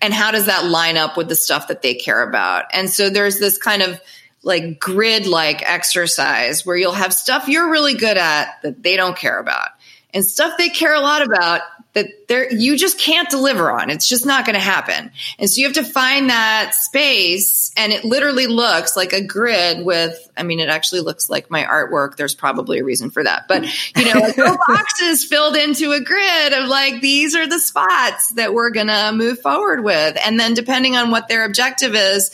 And 0.00 0.14
how 0.14 0.30
does 0.30 0.46
that 0.46 0.66
line 0.66 0.96
up 0.96 1.16
with 1.16 1.28
the 1.28 1.34
stuff 1.34 1.68
that 1.68 1.82
they 1.82 1.94
care 1.94 2.22
about? 2.22 2.66
And 2.72 2.88
so 2.88 3.10
there's 3.10 3.40
this 3.40 3.58
kind 3.58 3.82
of 3.82 4.00
like 4.42 4.78
grid 4.78 5.26
like 5.26 5.62
exercise 5.62 6.64
where 6.64 6.76
you'll 6.76 6.92
have 6.92 7.12
stuff 7.12 7.48
you're 7.48 7.70
really 7.70 7.94
good 7.94 8.16
at 8.16 8.60
that 8.62 8.82
they 8.82 8.96
don't 8.96 9.16
care 9.16 9.38
about 9.38 9.68
and 10.14 10.24
stuff 10.24 10.56
they 10.56 10.70
care 10.70 10.94
a 10.94 11.00
lot 11.00 11.22
about 11.22 11.60
that 11.92 12.28
there 12.28 12.52
you 12.52 12.76
just 12.76 12.98
can't 12.98 13.28
deliver 13.28 13.70
on. 13.70 13.90
It's 13.90 14.06
just 14.06 14.24
not 14.24 14.44
going 14.44 14.54
to 14.54 14.60
happen. 14.60 15.10
And 15.38 15.50
so 15.50 15.60
you 15.60 15.66
have 15.66 15.74
to 15.74 15.84
find 15.84 16.30
that 16.30 16.74
space 16.74 17.72
and 17.76 17.92
it 17.92 18.04
literally 18.04 18.46
looks 18.46 18.96
like 18.96 19.12
a 19.12 19.20
grid 19.20 19.84
with 19.84 20.30
I 20.36 20.44
mean 20.44 20.60
it 20.60 20.68
actually 20.68 21.00
looks 21.00 21.28
like 21.28 21.50
my 21.50 21.64
artwork. 21.64 22.16
There's 22.16 22.34
probably 22.34 22.78
a 22.78 22.84
reason 22.84 23.10
for 23.10 23.24
that. 23.24 23.48
But 23.48 23.64
you 23.96 24.12
know, 24.12 24.20
like 24.20 24.36
boxes 24.66 25.24
filled 25.24 25.56
into 25.56 25.92
a 25.92 26.00
grid 26.00 26.52
of 26.52 26.68
like 26.68 27.00
these 27.00 27.34
are 27.34 27.48
the 27.48 27.58
spots 27.58 28.30
that 28.34 28.54
we're 28.54 28.70
going 28.70 28.86
to 28.86 29.12
move 29.12 29.40
forward 29.40 29.82
with. 29.82 30.16
And 30.24 30.38
then 30.38 30.54
depending 30.54 30.96
on 30.96 31.10
what 31.10 31.28
their 31.28 31.44
objective 31.44 31.94
is, 31.94 32.30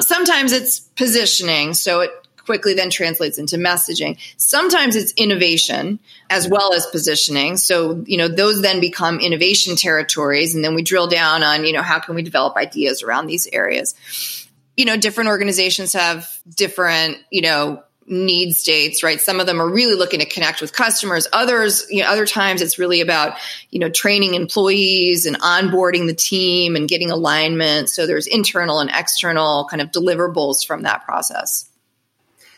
sometimes 0.00 0.52
it's 0.52 0.80
positioning. 0.80 1.74
So 1.74 2.00
it 2.00 2.10
quickly 2.44 2.74
then 2.74 2.90
translates 2.90 3.38
into 3.38 3.56
messaging. 3.56 4.18
Sometimes 4.36 4.96
it's 4.96 5.12
innovation 5.12 5.98
as 6.30 6.48
well 6.48 6.74
as 6.74 6.86
positioning. 6.86 7.56
So, 7.56 8.02
you 8.06 8.16
know, 8.16 8.28
those 8.28 8.62
then 8.62 8.80
become 8.80 9.20
innovation 9.20 9.76
territories. 9.76 10.54
And 10.54 10.64
then 10.64 10.74
we 10.74 10.82
drill 10.82 11.06
down 11.06 11.42
on, 11.42 11.64
you 11.64 11.72
know, 11.72 11.82
how 11.82 11.98
can 11.98 12.14
we 12.14 12.22
develop 12.22 12.56
ideas 12.56 13.02
around 13.02 13.26
these 13.26 13.46
areas? 13.52 13.94
You 14.76 14.84
know, 14.84 14.96
different 14.96 15.28
organizations 15.28 15.92
have 15.92 16.28
different, 16.56 17.18
you 17.30 17.42
know, 17.42 17.82
need 18.06 18.52
states, 18.52 19.02
right? 19.02 19.20
Some 19.20 19.40
of 19.40 19.46
them 19.46 19.60
are 19.60 19.68
really 19.68 19.94
looking 19.94 20.20
to 20.20 20.26
connect 20.26 20.60
with 20.60 20.72
customers. 20.72 21.26
Others, 21.32 21.86
you 21.90 22.02
know, 22.02 22.10
other 22.10 22.26
times 22.26 22.60
it's 22.60 22.78
really 22.78 23.00
about, 23.00 23.38
you 23.70 23.78
know, 23.78 23.88
training 23.88 24.34
employees 24.34 25.26
and 25.26 25.40
onboarding 25.40 26.06
the 26.06 26.14
team 26.14 26.76
and 26.76 26.88
getting 26.88 27.10
alignment. 27.10 27.88
So 27.88 28.06
there's 28.06 28.26
internal 28.26 28.80
and 28.80 28.90
external 28.92 29.66
kind 29.70 29.80
of 29.80 29.90
deliverables 29.90 30.66
from 30.66 30.82
that 30.82 31.04
process. 31.04 31.70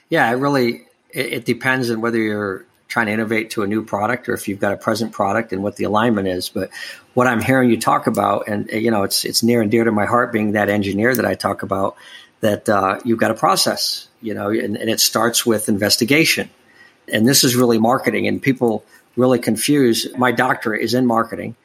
Yeah, 0.09 0.31
it 0.31 0.35
really 0.35 0.87
it, 1.11 1.33
it 1.33 1.45
depends 1.45 1.91
on 1.91 2.01
whether 2.01 2.19
you're 2.19 2.65
trying 2.89 3.07
to 3.07 3.13
innovate 3.13 3.51
to 3.51 3.63
a 3.63 3.67
new 3.67 3.85
product 3.85 4.29
or 4.29 4.35
if 4.35 4.47
you've 4.47 4.61
got 4.61 4.73
a 4.73 4.77
present 4.77 5.13
product 5.13 5.53
and 5.53 5.63
what 5.63 5.77
the 5.77 5.85
alignment 5.85 6.29
is. 6.29 6.49
But 6.49 6.71
what 7.15 7.27
I'm 7.27 7.43
hearing 7.43 7.71
you 7.71 7.81
talk 7.81 8.07
about, 8.07 8.47
and 8.47 8.71
you 8.71 8.91
know, 8.91 9.03
it's 9.03 9.25
it's 9.25 9.43
near 9.43 9.61
and 9.61 9.71
dear 9.71 9.85
to 9.85 9.93
my 9.93 10.07
heart, 10.07 10.33
being 10.33 10.53
that 10.53 10.69
engineer 10.69 11.15
that 11.15 11.25
I 11.25 11.35
talk 11.35 11.63
about, 11.63 11.97
that 12.41 12.69
uh, 12.69 13.01
you've 13.05 13.19
got 13.19 13.31
a 13.31 13.35
process, 13.35 14.09
you 14.23 14.35
know, 14.35 14.51
and, 14.51 14.77
and 14.77 14.91
it 14.91 15.01
starts 15.01 15.45
with 15.45 15.69
investigation, 15.69 16.51
and 17.13 17.27
this 17.27 17.45
is 17.45 17.57
really 17.57 17.79
marketing, 17.79 18.29
and 18.29 18.41
people 18.41 18.85
really 19.17 19.39
confuse. 19.39 20.07
My 20.17 20.31
doctorate 20.33 20.83
is 20.83 20.95
in 20.95 21.07
marketing. 21.07 21.57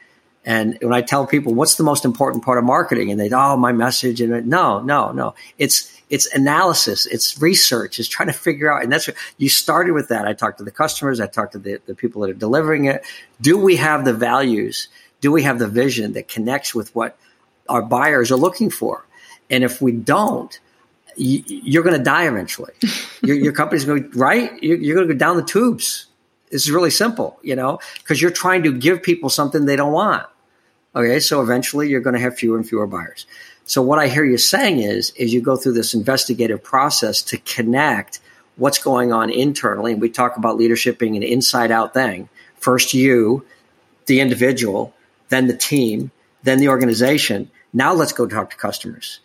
And 0.43 0.77
when 0.81 0.93
I 0.93 1.01
tell 1.01 1.27
people 1.27 1.53
what's 1.53 1.75
the 1.75 1.83
most 1.83 2.03
important 2.03 2.43
part 2.43 2.57
of 2.57 2.63
marketing, 2.63 3.11
and 3.11 3.19
they 3.19 3.29
oh 3.31 3.57
my 3.57 3.71
message, 3.71 4.21
and 4.21 4.47
no, 4.47 4.81
no, 4.81 5.11
no, 5.11 5.35
it's 5.57 6.01
it's 6.09 6.25
analysis, 6.33 7.05
it's 7.05 7.41
research, 7.41 7.97
it's 7.97 8.09
trying 8.09 8.27
to 8.27 8.33
figure 8.33 8.71
out. 8.71 8.83
And 8.83 8.91
that's 8.91 9.07
what 9.07 9.15
you 9.37 9.49
started 9.49 9.93
with 9.93 10.09
that. 10.09 10.27
I 10.27 10.33
talked 10.33 10.57
to 10.57 10.63
the 10.63 10.71
customers, 10.71 11.21
I 11.21 11.27
talked 11.27 11.53
to 11.53 11.59
the, 11.59 11.79
the 11.85 11.95
people 11.95 12.21
that 12.21 12.31
are 12.31 12.33
delivering 12.33 12.85
it. 12.85 13.05
Do 13.39 13.57
we 13.57 13.77
have 13.77 14.03
the 14.03 14.13
values? 14.13 14.89
Do 15.21 15.31
we 15.31 15.43
have 15.43 15.57
the 15.57 15.69
vision 15.69 16.13
that 16.13 16.27
connects 16.27 16.75
with 16.75 16.93
what 16.93 17.17
our 17.69 17.81
buyers 17.81 18.29
are 18.29 18.35
looking 18.35 18.69
for? 18.69 19.05
And 19.49 19.63
if 19.63 19.81
we 19.81 19.93
don't, 19.93 20.59
you, 21.15 21.79
are 21.79 21.83
going 21.83 21.97
to 21.97 22.03
die 22.03 22.27
eventually. 22.27 22.73
your, 23.21 23.37
your, 23.37 23.53
company's 23.53 23.85
going, 23.85 24.09
right? 24.11 24.51
You're, 24.61 24.77
you're 24.77 24.95
going 24.95 25.07
to 25.07 25.13
go 25.13 25.17
down 25.17 25.37
the 25.37 25.43
tubes. 25.43 26.07
It's 26.49 26.69
really 26.69 26.89
simple, 26.89 27.39
you 27.41 27.55
know, 27.55 27.79
because 27.99 28.21
you're 28.21 28.31
trying 28.31 28.63
to 28.63 28.77
give 28.77 29.01
people 29.01 29.29
something 29.29 29.65
they 29.65 29.77
don't 29.77 29.93
want. 29.93 30.27
Okay, 30.93 31.19
so 31.21 31.41
eventually 31.41 31.89
you're 31.89 32.01
going 32.01 32.15
to 32.15 32.21
have 32.21 32.35
fewer 32.37 32.57
and 32.57 32.67
fewer 32.67 32.85
buyers. 32.85 33.25
So 33.65 33.81
what 33.81 33.99
I 33.99 34.07
hear 34.09 34.25
you 34.25 34.37
saying 34.37 34.79
is, 34.79 35.11
is 35.11 35.33
you 35.33 35.41
go 35.41 35.55
through 35.55 35.73
this 35.73 35.93
investigative 35.93 36.61
process 36.61 37.21
to 37.23 37.37
connect 37.37 38.19
what's 38.57 38.79
going 38.79 39.13
on 39.13 39.29
internally. 39.29 39.93
And 39.93 40.01
we 40.01 40.09
talk 40.09 40.35
about 40.35 40.57
leadership 40.57 40.99
being 40.99 41.15
an 41.15 41.23
inside 41.23 41.71
out 41.71 41.93
thing. 41.93 42.27
First 42.55 42.93
you, 42.93 43.45
the 44.07 44.19
individual, 44.19 44.93
then 45.29 45.47
the 45.47 45.55
team, 45.55 46.11
then 46.43 46.59
the 46.59 46.67
organization. 46.67 47.49
Now 47.71 47.93
let's 47.93 48.11
go 48.11 48.27
talk 48.27 48.49
to 48.49 48.57
customers. 48.57 49.21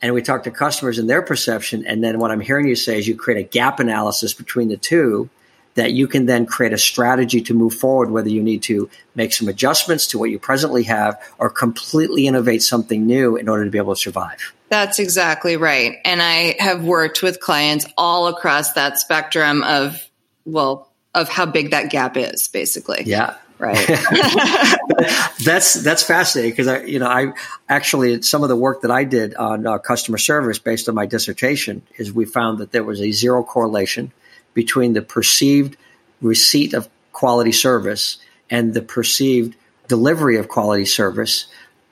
And 0.00 0.14
we 0.14 0.22
talk 0.22 0.44
to 0.44 0.50
customers 0.50 0.98
and 0.98 1.10
their 1.10 1.20
perception. 1.20 1.86
And 1.86 2.02
then 2.02 2.18
what 2.18 2.30
I'm 2.30 2.40
hearing 2.40 2.66
you 2.66 2.74
say 2.74 2.98
is 2.98 3.06
you 3.06 3.14
create 3.14 3.44
a 3.44 3.48
gap 3.48 3.80
analysis 3.80 4.32
between 4.32 4.68
the 4.68 4.78
two 4.78 5.28
that 5.74 5.92
you 5.92 6.08
can 6.08 6.26
then 6.26 6.46
create 6.46 6.72
a 6.72 6.78
strategy 6.78 7.40
to 7.42 7.54
move 7.54 7.74
forward, 7.74 8.10
whether 8.10 8.28
you 8.28 8.42
need 8.42 8.62
to 8.64 8.90
make 9.14 9.32
some 9.32 9.48
adjustments 9.48 10.06
to 10.08 10.18
what 10.18 10.30
you 10.30 10.38
presently 10.38 10.82
have 10.84 11.20
or 11.38 11.48
completely 11.48 12.26
innovate 12.26 12.62
something 12.62 13.06
new 13.06 13.36
in 13.36 13.48
order 13.48 13.64
to 13.64 13.70
be 13.70 13.78
able 13.78 13.94
to 13.94 14.00
survive. 14.00 14.52
That's 14.68 14.98
exactly 14.98 15.56
right. 15.56 15.98
And 16.04 16.22
I 16.22 16.56
have 16.58 16.84
worked 16.84 17.22
with 17.22 17.40
clients 17.40 17.86
all 17.96 18.28
across 18.28 18.72
that 18.74 18.98
spectrum 18.98 19.62
of, 19.62 20.00
well, 20.44 20.90
of 21.14 21.28
how 21.28 21.46
big 21.46 21.70
that 21.70 21.90
gap 21.90 22.16
is, 22.16 22.48
basically. 22.48 23.02
Yeah. 23.04 23.36
Right. 23.58 23.76
that's 25.44 25.74
that's 25.74 26.02
fascinating 26.02 26.52
because 26.52 26.66
I, 26.66 26.82
you 26.84 26.98
know, 26.98 27.08
I 27.08 27.32
actually 27.68 28.22
some 28.22 28.42
of 28.42 28.48
the 28.48 28.56
work 28.56 28.80
that 28.82 28.90
I 28.90 29.04
did 29.04 29.34
on 29.34 29.66
uh, 29.66 29.76
customer 29.76 30.16
service 30.16 30.58
based 30.58 30.88
on 30.88 30.94
my 30.94 31.04
dissertation 31.04 31.82
is 31.98 32.10
we 32.10 32.24
found 32.24 32.58
that 32.58 32.72
there 32.72 32.84
was 32.84 33.02
a 33.02 33.10
zero 33.12 33.44
correlation 33.44 34.12
between 34.54 34.92
the 34.92 35.02
perceived 35.02 35.76
receipt 36.20 36.74
of 36.74 36.88
quality 37.12 37.52
service 37.52 38.18
and 38.48 38.74
the 38.74 38.82
perceived 38.82 39.56
delivery 39.88 40.36
of 40.36 40.48
quality 40.48 40.84
service 40.84 41.46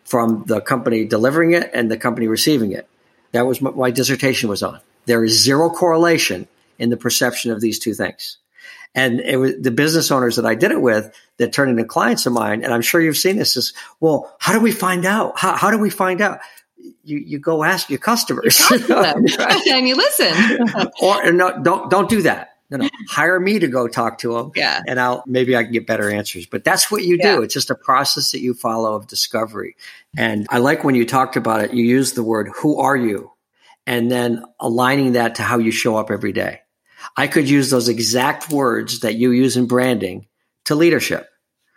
from 0.05 0.45
the 0.47 0.61
company 0.61 1.05
delivering 1.05 1.53
it 1.53 1.71
and 1.75 1.91
the 1.91 1.97
company 1.97 2.27
receiving 2.27 2.73
it. 2.73 2.89
That 3.33 3.47
was 3.47 3.61
what 3.61 3.77
my 3.77 3.91
dissertation 3.91 4.49
was 4.49 4.63
on. 4.63 4.81
There 5.07 5.25
is 5.25 5.43
zero 5.43 5.71
correlation 5.71 6.49
in 6.79 6.91
the 6.91 6.97
perception 6.97 7.51
of 7.51 7.61
these 7.61 7.79
two 7.79 7.95
things. 7.95 8.39
And 8.95 9.21
it 9.21 9.37
was 9.37 9.53
the 9.61 9.71
business 9.71 10.11
owners 10.11 10.37
that 10.37 10.47
I 10.47 10.55
did 10.55 10.71
it 10.71 10.81
with 10.81 11.15
that 11.37 11.53
turned 11.53 11.71
into 11.71 11.85
clients 11.85 12.27
of 12.27 12.33
mine. 12.33 12.65
And 12.65 12.73
I'm 12.73 12.81
sure 12.81 13.01
you've 13.01 13.17
seen 13.17 13.37
this 13.37 13.57
is, 13.57 13.75
well, 14.01 14.35
how 14.39 14.53
do 14.55 14.61
we 14.61 14.73
find 14.73 15.05
out? 15.05 15.39
How, 15.39 15.57
how 15.57 15.71
do 15.71 15.79
we 15.79 15.91
find 15.91 16.21
out? 16.21 16.41
You, 17.05 17.19
you 17.19 17.39
go 17.39 17.65
ask 17.65 17.91
your 17.91 17.99
customers 17.99 18.59
you 18.71 18.79
them, 18.87 19.25
right? 19.25 19.67
and 19.69 19.89
you 19.89 19.97
listen. 19.97 20.69
or 21.03 21.33
no, 21.33 21.63
don't 21.63 21.91
don't 21.91 22.09
do 22.09 22.23
that. 22.23 22.55
No, 22.71 22.77
no, 22.79 22.89
hire 23.09 23.41
me 23.41 23.59
to 23.59 23.67
go 23.67 23.89
talk 23.89 24.19
to 24.19 24.35
them. 24.35 24.53
Yeah. 24.55 24.83
And 24.87 25.01
I'll 25.01 25.23
maybe 25.27 25.57
I 25.57 25.63
can 25.65 25.73
get 25.73 25.87
better 25.87 26.11
answers. 26.11 26.47
But 26.47 26.65
that's 26.65 26.91
what 26.91 27.03
you 27.03 27.19
do. 27.19 27.29
Yeah. 27.29 27.43
It's 27.43 27.55
just 27.55 27.71
a 27.71 27.75
process 27.75 28.33
that 28.33 28.41
you 28.41 28.53
follow 28.53 28.95
of 28.95 29.07
discovery. 29.07 29.77
And 30.17 30.47
I 30.51 30.59
like 30.59 30.85
when 30.85 30.95
you 30.95 31.07
talked 31.07 31.37
about 31.37 31.63
it, 31.63 31.73
you 31.73 31.85
use 31.85 32.13
the 32.13 32.23
word 32.23 32.51
who 32.55 32.81
are 32.81 32.97
you? 32.97 33.33
And 33.87 34.11
then 34.11 34.45
aligning 34.61 35.13
that 35.13 35.37
to 35.37 35.43
how 35.43 35.57
you 35.59 35.71
show 35.71 35.97
up 35.97 36.11
every 36.11 36.33
day. 36.33 36.61
I 37.17 37.27
could 37.27 37.49
use 37.49 37.71
those 37.71 37.89
exact 37.89 38.51
words 38.51 39.01
that 39.01 39.15
you 39.15 39.31
use 39.31 39.57
in 39.57 39.67
branding 39.67 40.27
to 40.67 40.75
leadership. 40.75 41.27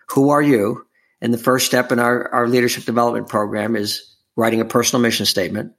Who 0.10 0.32
are 0.32 0.42
you? 0.42 0.86
And 1.22 1.34
the 1.34 1.38
first 1.38 1.68
step 1.68 1.92
in 1.92 2.00
our, 2.00 2.28
our 2.34 2.48
leadership 2.48 2.84
development 2.84 3.30
program 3.30 3.78
is 3.78 4.11
writing 4.36 4.62
a 4.62 4.66
personal 4.66 5.02
mission 5.02 5.26
statement. 5.26 5.74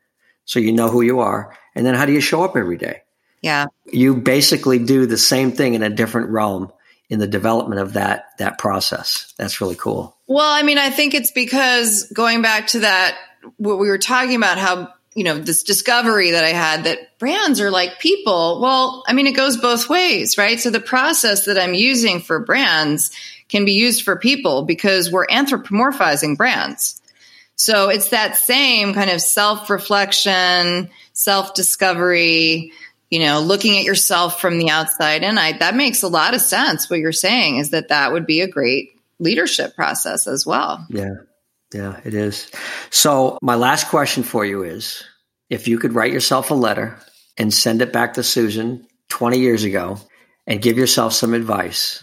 so 0.45 0.59
you 0.59 0.73
know 0.73 0.88
who 0.88 1.03
you 1.03 1.21
are. 1.21 1.57
And 1.75 1.87
then 1.87 1.95
how 1.95 2.05
do 2.05 2.12
you 2.12 2.21
show 2.21 2.43
up 2.43 2.57
every 2.57 2.77
day? 2.77 3.03
Yeah. 3.43 3.67
You 3.87 4.17
basically 4.17 4.79
do 4.79 5.07
the 5.07 5.19
same 5.19 5.53
thing 5.53 5.75
in 5.75 5.83
a 5.83 5.91
different 5.91 6.31
realm 6.31 6.73
in 7.09 7.19
the 7.19 7.27
development 7.27 7.81
of 7.81 7.93
that 7.93 8.27
that 8.38 8.59
process. 8.59 9.35
That's 9.37 9.61
really 9.61 9.75
cool. 9.75 10.17
Well, 10.27 10.51
I 10.51 10.62
mean, 10.62 10.79
I 10.79 10.91
think 10.91 11.15
it's 11.15 11.31
because 11.31 12.11
going 12.12 12.41
back 12.41 12.69
to 12.69 12.81
that 12.81 13.19
what 13.57 13.79
we 13.79 13.88
were 13.88 13.99
talking 13.99 14.37
about 14.37 14.59
how 14.59 14.95
you 15.15 15.25
know 15.25 15.38
this 15.38 15.62
discovery 15.62 16.31
that 16.31 16.45
I 16.45 16.51
had 16.51 16.85
that 16.85 17.19
brands 17.19 17.61
are 17.61 17.71
like 17.71 17.99
people. 17.99 18.61
Well, 18.62 19.05
I 19.07 19.12
mean, 19.12 19.27
it 19.27 19.37
goes 19.37 19.57
both 19.57 19.88
ways, 19.88 20.38
right? 20.38 20.59
So 20.59 20.71
the 20.71 20.81
process 20.81 21.45
that 21.47 21.59
I'm 21.59 21.75
using 21.75 22.21
for 22.21 22.41
brands 22.41 23.11
can 23.49 23.65
be 23.67 23.73
used 23.73 24.03
for 24.03 24.17
people 24.17 24.62
because 24.62 25.12
we're 25.12 25.27
anthropomorphizing 25.27 26.38
brands. 26.38 27.02
So 27.62 27.90
it's 27.90 28.09
that 28.09 28.37
same 28.37 28.92
kind 28.92 29.09
of 29.09 29.20
self 29.20 29.70
reflection, 29.70 30.90
self 31.12 31.55
discovery, 31.55 32.72
you 33.09 33.20
know, 33.20 33.38
looking 33.38 33.79
at 33.79 33.85
yourself 33.85 34.40
from 34.40 34.59
the 34.59 34.70
outside 34.70 35.22
And 35.22 35.38
I, 35.38 35.53
that 35.59 35.77
makes 35.77 36.03
a 36.03 36.09
lot 36.09 36.35
of 36.35 36.40
sense. 36.40 36.90
What 36.90 36.98
you're 36.98 37.12
saying 37.12 37.59
is 37.59 37.70
that 37.70 37.90
that 37.90 38.11
would 38.11 38.27
be 38.27 38.40
a 38.40 38.48
great 38.48 38.90
leadership 39.20 39.77
process 39.77 40.27
as 40.27 40.44
well. 40.44 40.85
Yeah. 40.90 41.14
Yeah, 41.72 42.01
it 42.05 42.14
is. 42.14 42.51
So, 42.90 43.38
my 43.40 43.55
last 43.55 43.88
question 43.88 44.25
for 44.25 44.44
you 44.44 44.64
is 44.64 45.05
if 45.48 45.68
you 45.68 45.79
could 45.79 45.94
write 45.94 46.12
yourself 46.12 46.51
a 46.51 46.55
letter 46.55 46.98
and 47.38 47.55
send 47.55 47.81
it 47.81 47.92
back 47.92 48.14
to 48.14 48.25
Susan 48.25 48.88
20 49.09 49.38
years 49.38 49.62
ago 49.62 49.98
and 50.48 50.61
give 50.61 50.77
yourself 50.77 51.12
some 51.12 51.33
advice, 51.33 52.03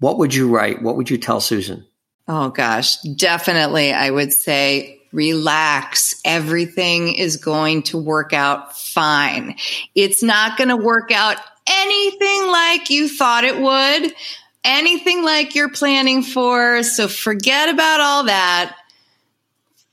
what 0.00 0.18
would 0.18 0.34
you 0.34 0.48
write? 0.48 0.82
What 0.82 0.96
would 0.96 1.08
you 1.08 1.18
tell 1.18 1.40
Susan? 1.40 1.86
Oh, 2.28 2.50
gosh, 2.50 2.96
definitely. 3.02 3.92
I 3.92 4.10
would 4.10 4.32
say 4.32 5.00
relax. 5.12 6.20
Everything 6.24 7.14
is 7.14 7.36
going 7.36 7.82
to 7.84 7.98
work 7.98 8.32
out 8.32 8.76
fine. 8.78 9.56
It's 9.94 10.22
not 10.22 10.56
going 10.56 10.68
to 10.68 10.76
work 10.76 11.10
out 11.10 11.36
anything 11.66 12.46
like 12.46 12.90
you 12.90 13.08
thought 13.08 13.44
it 13.44 13.60
would, 13.60 14.14
anything 14.64 15.24
like 15.24 15.54
you're 15.54 15.70
planning 15.70 16.22
for. 16.22 16.82
So 16.82 17.08
forget 17.08 17.68
about 17.68 18.00
all 18.00 18.24
that 18.24 18.76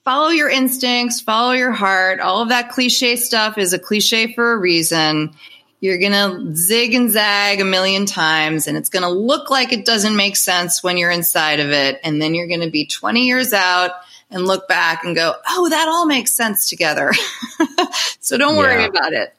follow 0.10 0.30
your 0.30 0.50
instincts, 0.50 1.22
follow 1.22 1.52
your 1.52 1.72
heart. 1.72 2.20
All 2.20 2.42
of 2.42 2.50
that 2.50 2.72
cliche 2.72 3.16
stuff 3.16 3.60
is 3.60 3.74
a 3.74 3.80
cliche 3.80 4.34
for 4.34 4.54
a 4.54 4.58
reason. 4.58 5.36
You're 5.82 5.98
going 5.98 6.12
to 6.12 6.56
zig 6.56 6.94
and 6.94 7.10
zag 7.10 7.62
a 7.62 7.66
million 7.66 8.06
times 8.06 8.68
and 8.68 8.78
it's 8.78 8.90
going 8.90 9.04
to 9.04 9.10
look 9.10 9.50
like 9.50 9.72
it 9.72 9.86
doesn't 9.86 10.16
make 10.16 10.36
sense 10.36 10.84
when 10.84 10.98
you're 10.98 11.12
inside 11.12 11.60
of 11.60 11.72
it. 11.72 12.00
And 12.04 12.22
then 12.22 12.36
you're 12.36 12.48
going 12.48 12.62
to 12.62 12.70
be 12.70 12.86
20 12.86 13.26
years 13.26 13.54
out 13.54 13.92
and 14.32 14.46
look 14.46 14.68
back 14.68 15.04
and 15.04 15.16
go, 15.16 15.34
oh, 15.48 15.70
that 15.70 15.88
all 15.88 16.06
makes 16.06 16.34
sense 16.34 16.70
together. 16.70 17.12
so 18.20 18.38
don't 18.38 18.58
worry 18.58 18.82
yeah. 18.82 18.88
about 18.88 19.14
it. 19.14 19.34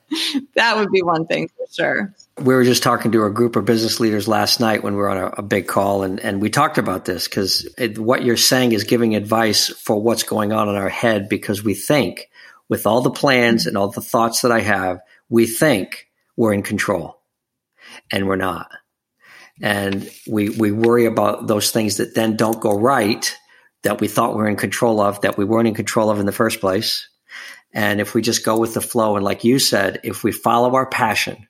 That 0.54 0.76
would 0.76 0.90
be 0.90 1.02
one 1.02 1.26
thing 1.26 1.48
for 1.48 1.66
sure. 1.70 2.14
We 2.38 2.54
were 2.54 2.64
just 2.64 2.82
talking 2.82 3.12
to 3.12 3.24
a 3.24 3.30
group 3.30 3.54
of 3.54 3.64
business 3.64 4.00
leaders 4.00 4.26
last 4.26 4.58
night 4.58 4.82
when 4.82 4.94
we 4.94 4.98
were 4.98 5.10
on 5.10 5.18
a, 5.18 5.26
a 5.38 5.42
big 5.42 5.68
call, 5.68 6.02
and, 6.02 6.18
and 6.20 6.40
we 6.40 6.50
talked 6.50 6.78
about 6.78 7.04
this 7.04 7.28
because 7.28 7.68
what 7.96 8.24
you're 8.24 8.36
saying 8.36 8.72
is 8.72 8.84
giving 8.84 9.14
advice 9.14 9.68
for 9.68 10.00
what's 10.00 10.22
going 10.22 10.52
on 10.52 10.68
in 10.68 10.74
our 10.74 10.88
head 10.88 11.28
because 11.28 11.62
we 11.62 11.74
think, 11.74 12.28
with 12.68 12.86
all 12.86 13.02
the 13.02 13.10
plans 13.10 13.62
mm-hmm. 13.62 13.68
and 13.68 13.78
all 13.78 13.90
the 13.90 14.00
thoughts 14.00 14.42
that 14.42 14.50
I 14.50 14.60
have, 14.60 15.00
we 15.28 15.46
think 15.46 16.08
we're 16.40 16.54
in 16.54 16.62
control, 16.62 17.20
and 18.10 18.26
we're 18.26 18.34
not. 18.34 18.70
And 19.60 20.10
we, 20.26 20.48
we 20.48 20.72
worry 20.72 21.04
about 21.04 21.46
those 21.46 21.70
things 21.70 21.98
that 21.98 22.14
then 22.14 22.34
don't 22.34 22.62
go 22.62 22.78
right 22.78 23.36
that 23.82 24.00
we 24.00 24.08
thought 24.08 24.32
we 24.32 24.38
were 24.38 24.48
in 24.48 24.56
control 24.56 25.02
of 25.02 25.20
that 25.20 25.36
we 25.36 25.44
weren't 25.44 25.68
in 25.68 25.74
control 25.74 26.08
of 26.08 26.18
in 26.18 26.24
the 26.24 26.32
first 26.32 26.58
place. 26.58 27.06
And 27.74 28.00
if 28.00 28.14
we 28.14 28.22
just 28.22 28.42
go 28.42 28.58
with 28.58 28.72
the 28.72 28.80
flow, 28.80 29.16
and 29.16 29.24
like 29.24 29.44
you 29.44 29.58
said, 29.58 30.00
if 30.02 30.24
we 30.24 30.32
follow 30.32 30.74
our 30.76 30.88
passion, 30.88 31.46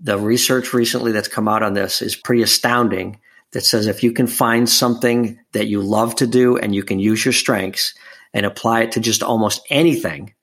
the 0.00 0.18
research 0.18 0.72
recently 0.72 1.12
that's 1.12 1.28
come 1.28 1.46
out 1.46 1.62
on 1.62 1.74
this 1.74 2.00
is 2.00 2.16
pretty 2.16 2.42
astounding 2.42 3.20
that 3.52 3.66
says 3.66 3.86
if 3.86 4.02
you 4.02 4.12
can 4.12 4.26
find 4.26 4.66
something 4.66 5.38
that 5.52 5.68
you 5.68 5.82
love 5.82 6.14
to 6.16 6.26
do 6.26 6.56
and 6.56 6.74
you 6.74 6.82
can 6.82 6.98
use 6.98 7.22
your 7.22 7.32
strengths 7.32 7.92
and 8.32 8.46
apply 8.46 8.80
it 8.80 8.92
to 8.92 9.00
just 9.00 9.22
almost 9.22 9.60
anything, 9.68 10.33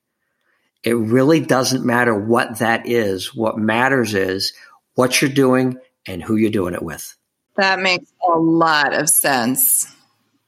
it 0.84 0.94
really 0.94 1.40
doesn't 1.40 1.84
matter 1.84 2.14
what 2.14 2.58
that 2.58 2.88
is. 2.88 3.34
What 3.34 3.58
matters 3.58 4.14
is 4.14 4.52
what 4.94 5.20
you're 5.20 5.30
doing 5.30 5.78
and 6.06 6.22
who 6.22 6.36
you're 6.36 6.50
doing 6.50 6.74
it 6.74 6.82
with. 6.82 7.16
That 7.56 7.80
makes 7.80 8.12
a 8.26 8.38
lot 8.38 8.94
of 8.94 9.08
sense. 9.08 9.86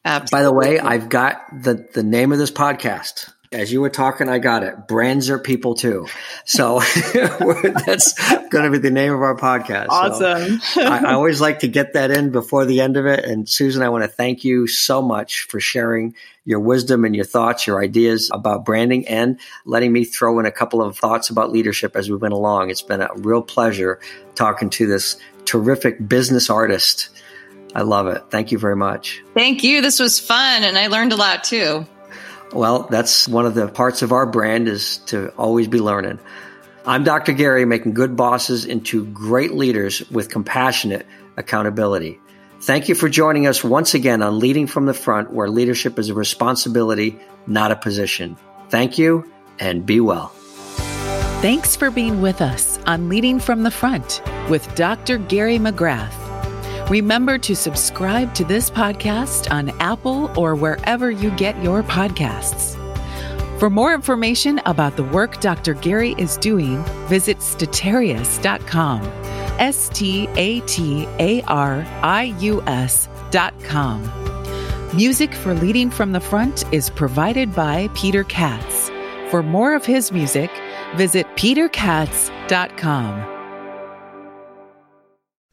Absolutely. 0.05 0.39
By 0.39 0.43
the 0.43 0.53
way, 0.53 0.81
I've 0.81 1.09
got 1.09 1.43
the, 1.63 1.87
the 1.93 2.03
name 2.03 2.33
of 2.33 2.39
this 2.39 2.51
podcast. 2.51 3.33
As 3.55 3.73
you 3.73 3.81
were 3.81 3.91
talking, 3.91 4.29
I 4.29 4.39
got 4.39 4.65
it. 4.65 4.89
Brands 4.89 5.31
are 5.31 5.39
people 5.39 5.75
too. 5.75 6.09
So 6.45 6.81
that's 7.15 8.13
going 8.49 8.65
to 8.65 8.71
be 8.71 8.79
the 8.79 8.91
name 8.91 9.13
of 9.13 9.23
our 9.23 9.37
podcast. 9.37 9.87
Awesome. 9.91 10.59
So 10.59 10.83
I, 10.83 10.99
I, 10.99 11.13
always 11.15 11.41
like 11.41 11.61
to 11.61 11.69
get 11.69 11.93
that 11.93 12.11
in 12.11 12.31
before 12.31 12.67
the 12.67 12.81
end 12.81 12.97
of 12.97 13.07
it. 13.07 13.25
And 13.25 13.49
Susan, 13.49 13.83
I 13.83 13.89
want 13.91 14.03
to 14.03 14.09
thank 14.09 14.45
you 14.45 14.67
so 14.67 15.01
much 15.01 15.43
for 15.43 15.61
sharing 15.61 16.15
your 16.45 16.61
wisdom 16.61 17.05
and 17.05 17.15
your 17.15 17.25
thoughts, 17.25 17.67
your 17.67 17.83
ideas 17.83 18.29
about 18.33 18.65
branding 18.65 19.07
and 19.07 19.39
letting 19.65 19.93
me 19.93 20.05
throw 20.05 20.41
in 20.41 20.47
a 20.47 20.53
couple 20.53 20.83
of 20.83 20.99
thoughts 20.99 21.31
about 21.31 21.53
leadership 21.53 21.95
as 21.95 22.11
we 22.11 22.17
went 22.17 22.35
along. 22.35 22.71
It's 22.71 22.83
been 22.83 23.01
a 23.01 23.11
real 23.15 23.41
pleasure 23.41 24.01
talking 24.35 24.69
to 24.71 24.87
this 24.87 25.17
terrific 25.45 26.07
business 26.09 26.51
artist 26.51 27.11
I 27.75 27.83
love 27.83 28.07
it. 28.07 28.23
Thank 28.31 28.53
you 28.53 28.59
very 28.59 28.77
much. 28.77 29.23
Thank 29.35 29.65
you. 29.65 29.83
This 29.83 29.99
was 29.99 30.21
fun 30.21 30.63
and 30.63 30.79
I 30.79 30.87
learned 30.87 31.13
a 31.13 31.17
lot 31.17 31.43
too. 31.43 31.85
Well, 32.55 32.87
that's 32.89 33.27
one 33.27 33.47
of 33.47 33.55
the 33.55 33.67
parts 33.67 34.03
of 34.03 34.13
our 34.13 34.27
brand 34.27 34.69
is 34.69 34.99
to 35.07 35.31
always 35.31 35.67
be 35.67 35.81
learning. 35.81 36.21
I'm 36.87 37.03
Dr. 37.03 37.33
Gary, 37.33 37.65
making 37.65 37.95
good 37.95 38.15
bosses 38.15 38.65
into 38.65 39.05
great 39.07 39.53
leaders 39.53 40.09
with 40.11 40.31
compassionate 40.31 41.05
accountability. 41.37 42.21
Thank 42.61 42.89
you 42.89 42.95
for 42.95 43.09
joining 43.09 43.49
us 43.49 43.65
once 43.65 43.95
again 43.95 44.23
on 44.23 44.39
Leading 44.39 44.69
from 44.69 44.87
the 44.87 44.95
Front, 44.95 45.33
where 45.33 45.49
leadership 45.49 45.99
is 45.99 46.11
a 46.11 46.15
responsibility, 46.15 47.19
not 47.47 47.73
a 47.73 47.77
position. 47.77 48.37
Thank 48.69 48.99
you 48.99 49.29
and 49.59 49.85
be 49.85 49.99
well. 49.99 50.29
Thanks 51.43 51.75
for 51.75 51.91
being 51.91 52.23
with 52.23 52.41
us 52.41 52.79
on 52.87 53.09
Leading 53.09 53.41
from 53.41 53.65
the 53.65 53.71
Front 53.71 54.23
with 54.49 54.73
Dr. 54.77 55.19
Gary 55.19 55.59
McGrath. 55.59 56.24
Remember 56.91 57.39
to 57.39 57.57
subscribe 57.57 58.35
to 58.35 58.45
this 58.45 58.69
podcast 58.69 59.51
on 59.51 59.71
Apple 59.81 60.31
or 60.39 60.55
wherever 60.55 61.11
you 61.11 61.31
get 61.31 61.61
your 61.63 61.83
podcasts. 61.83 62.79
For 63.59 63.71
more 63.71 63.95
information 63.95 64.61
about 64.67 64.97
the 64.97 65.05
work 65.05 65.41
Dr. 65.41 65.73
Gary 65.75 66.15
is 66.19 66.37
doing, 66.37 66.85
visit 67.09 67.39
statarius.com. 67.39 69.03
S 69.59 69.89
T 69.89 70.29
A 70.35 70.61
T 70.61 71.07
A 71.19 71.41
R 71.43 71.87
I 72.03 72.35
U 72.41 72.63
S.com. 72.67 74.03
Music 74.95 75.33
for 75.33 75.55
Leading 75.55 75.91
from 75.91 76.13
the 76.13 76.21
Front 76.21 76.65
is 76.73 76.91
provided 76.91 77.55
by 77.55 77.89
Peter 77.95 78.25
Katz. 78.25 78.91
For 79.31 79.43
more 79.43 79.75
of 79.75 79.87
his 79.87 80.13
music, 80.13 80.51
visit 80.97 81.27
peterkatz.com. 81.37 83.34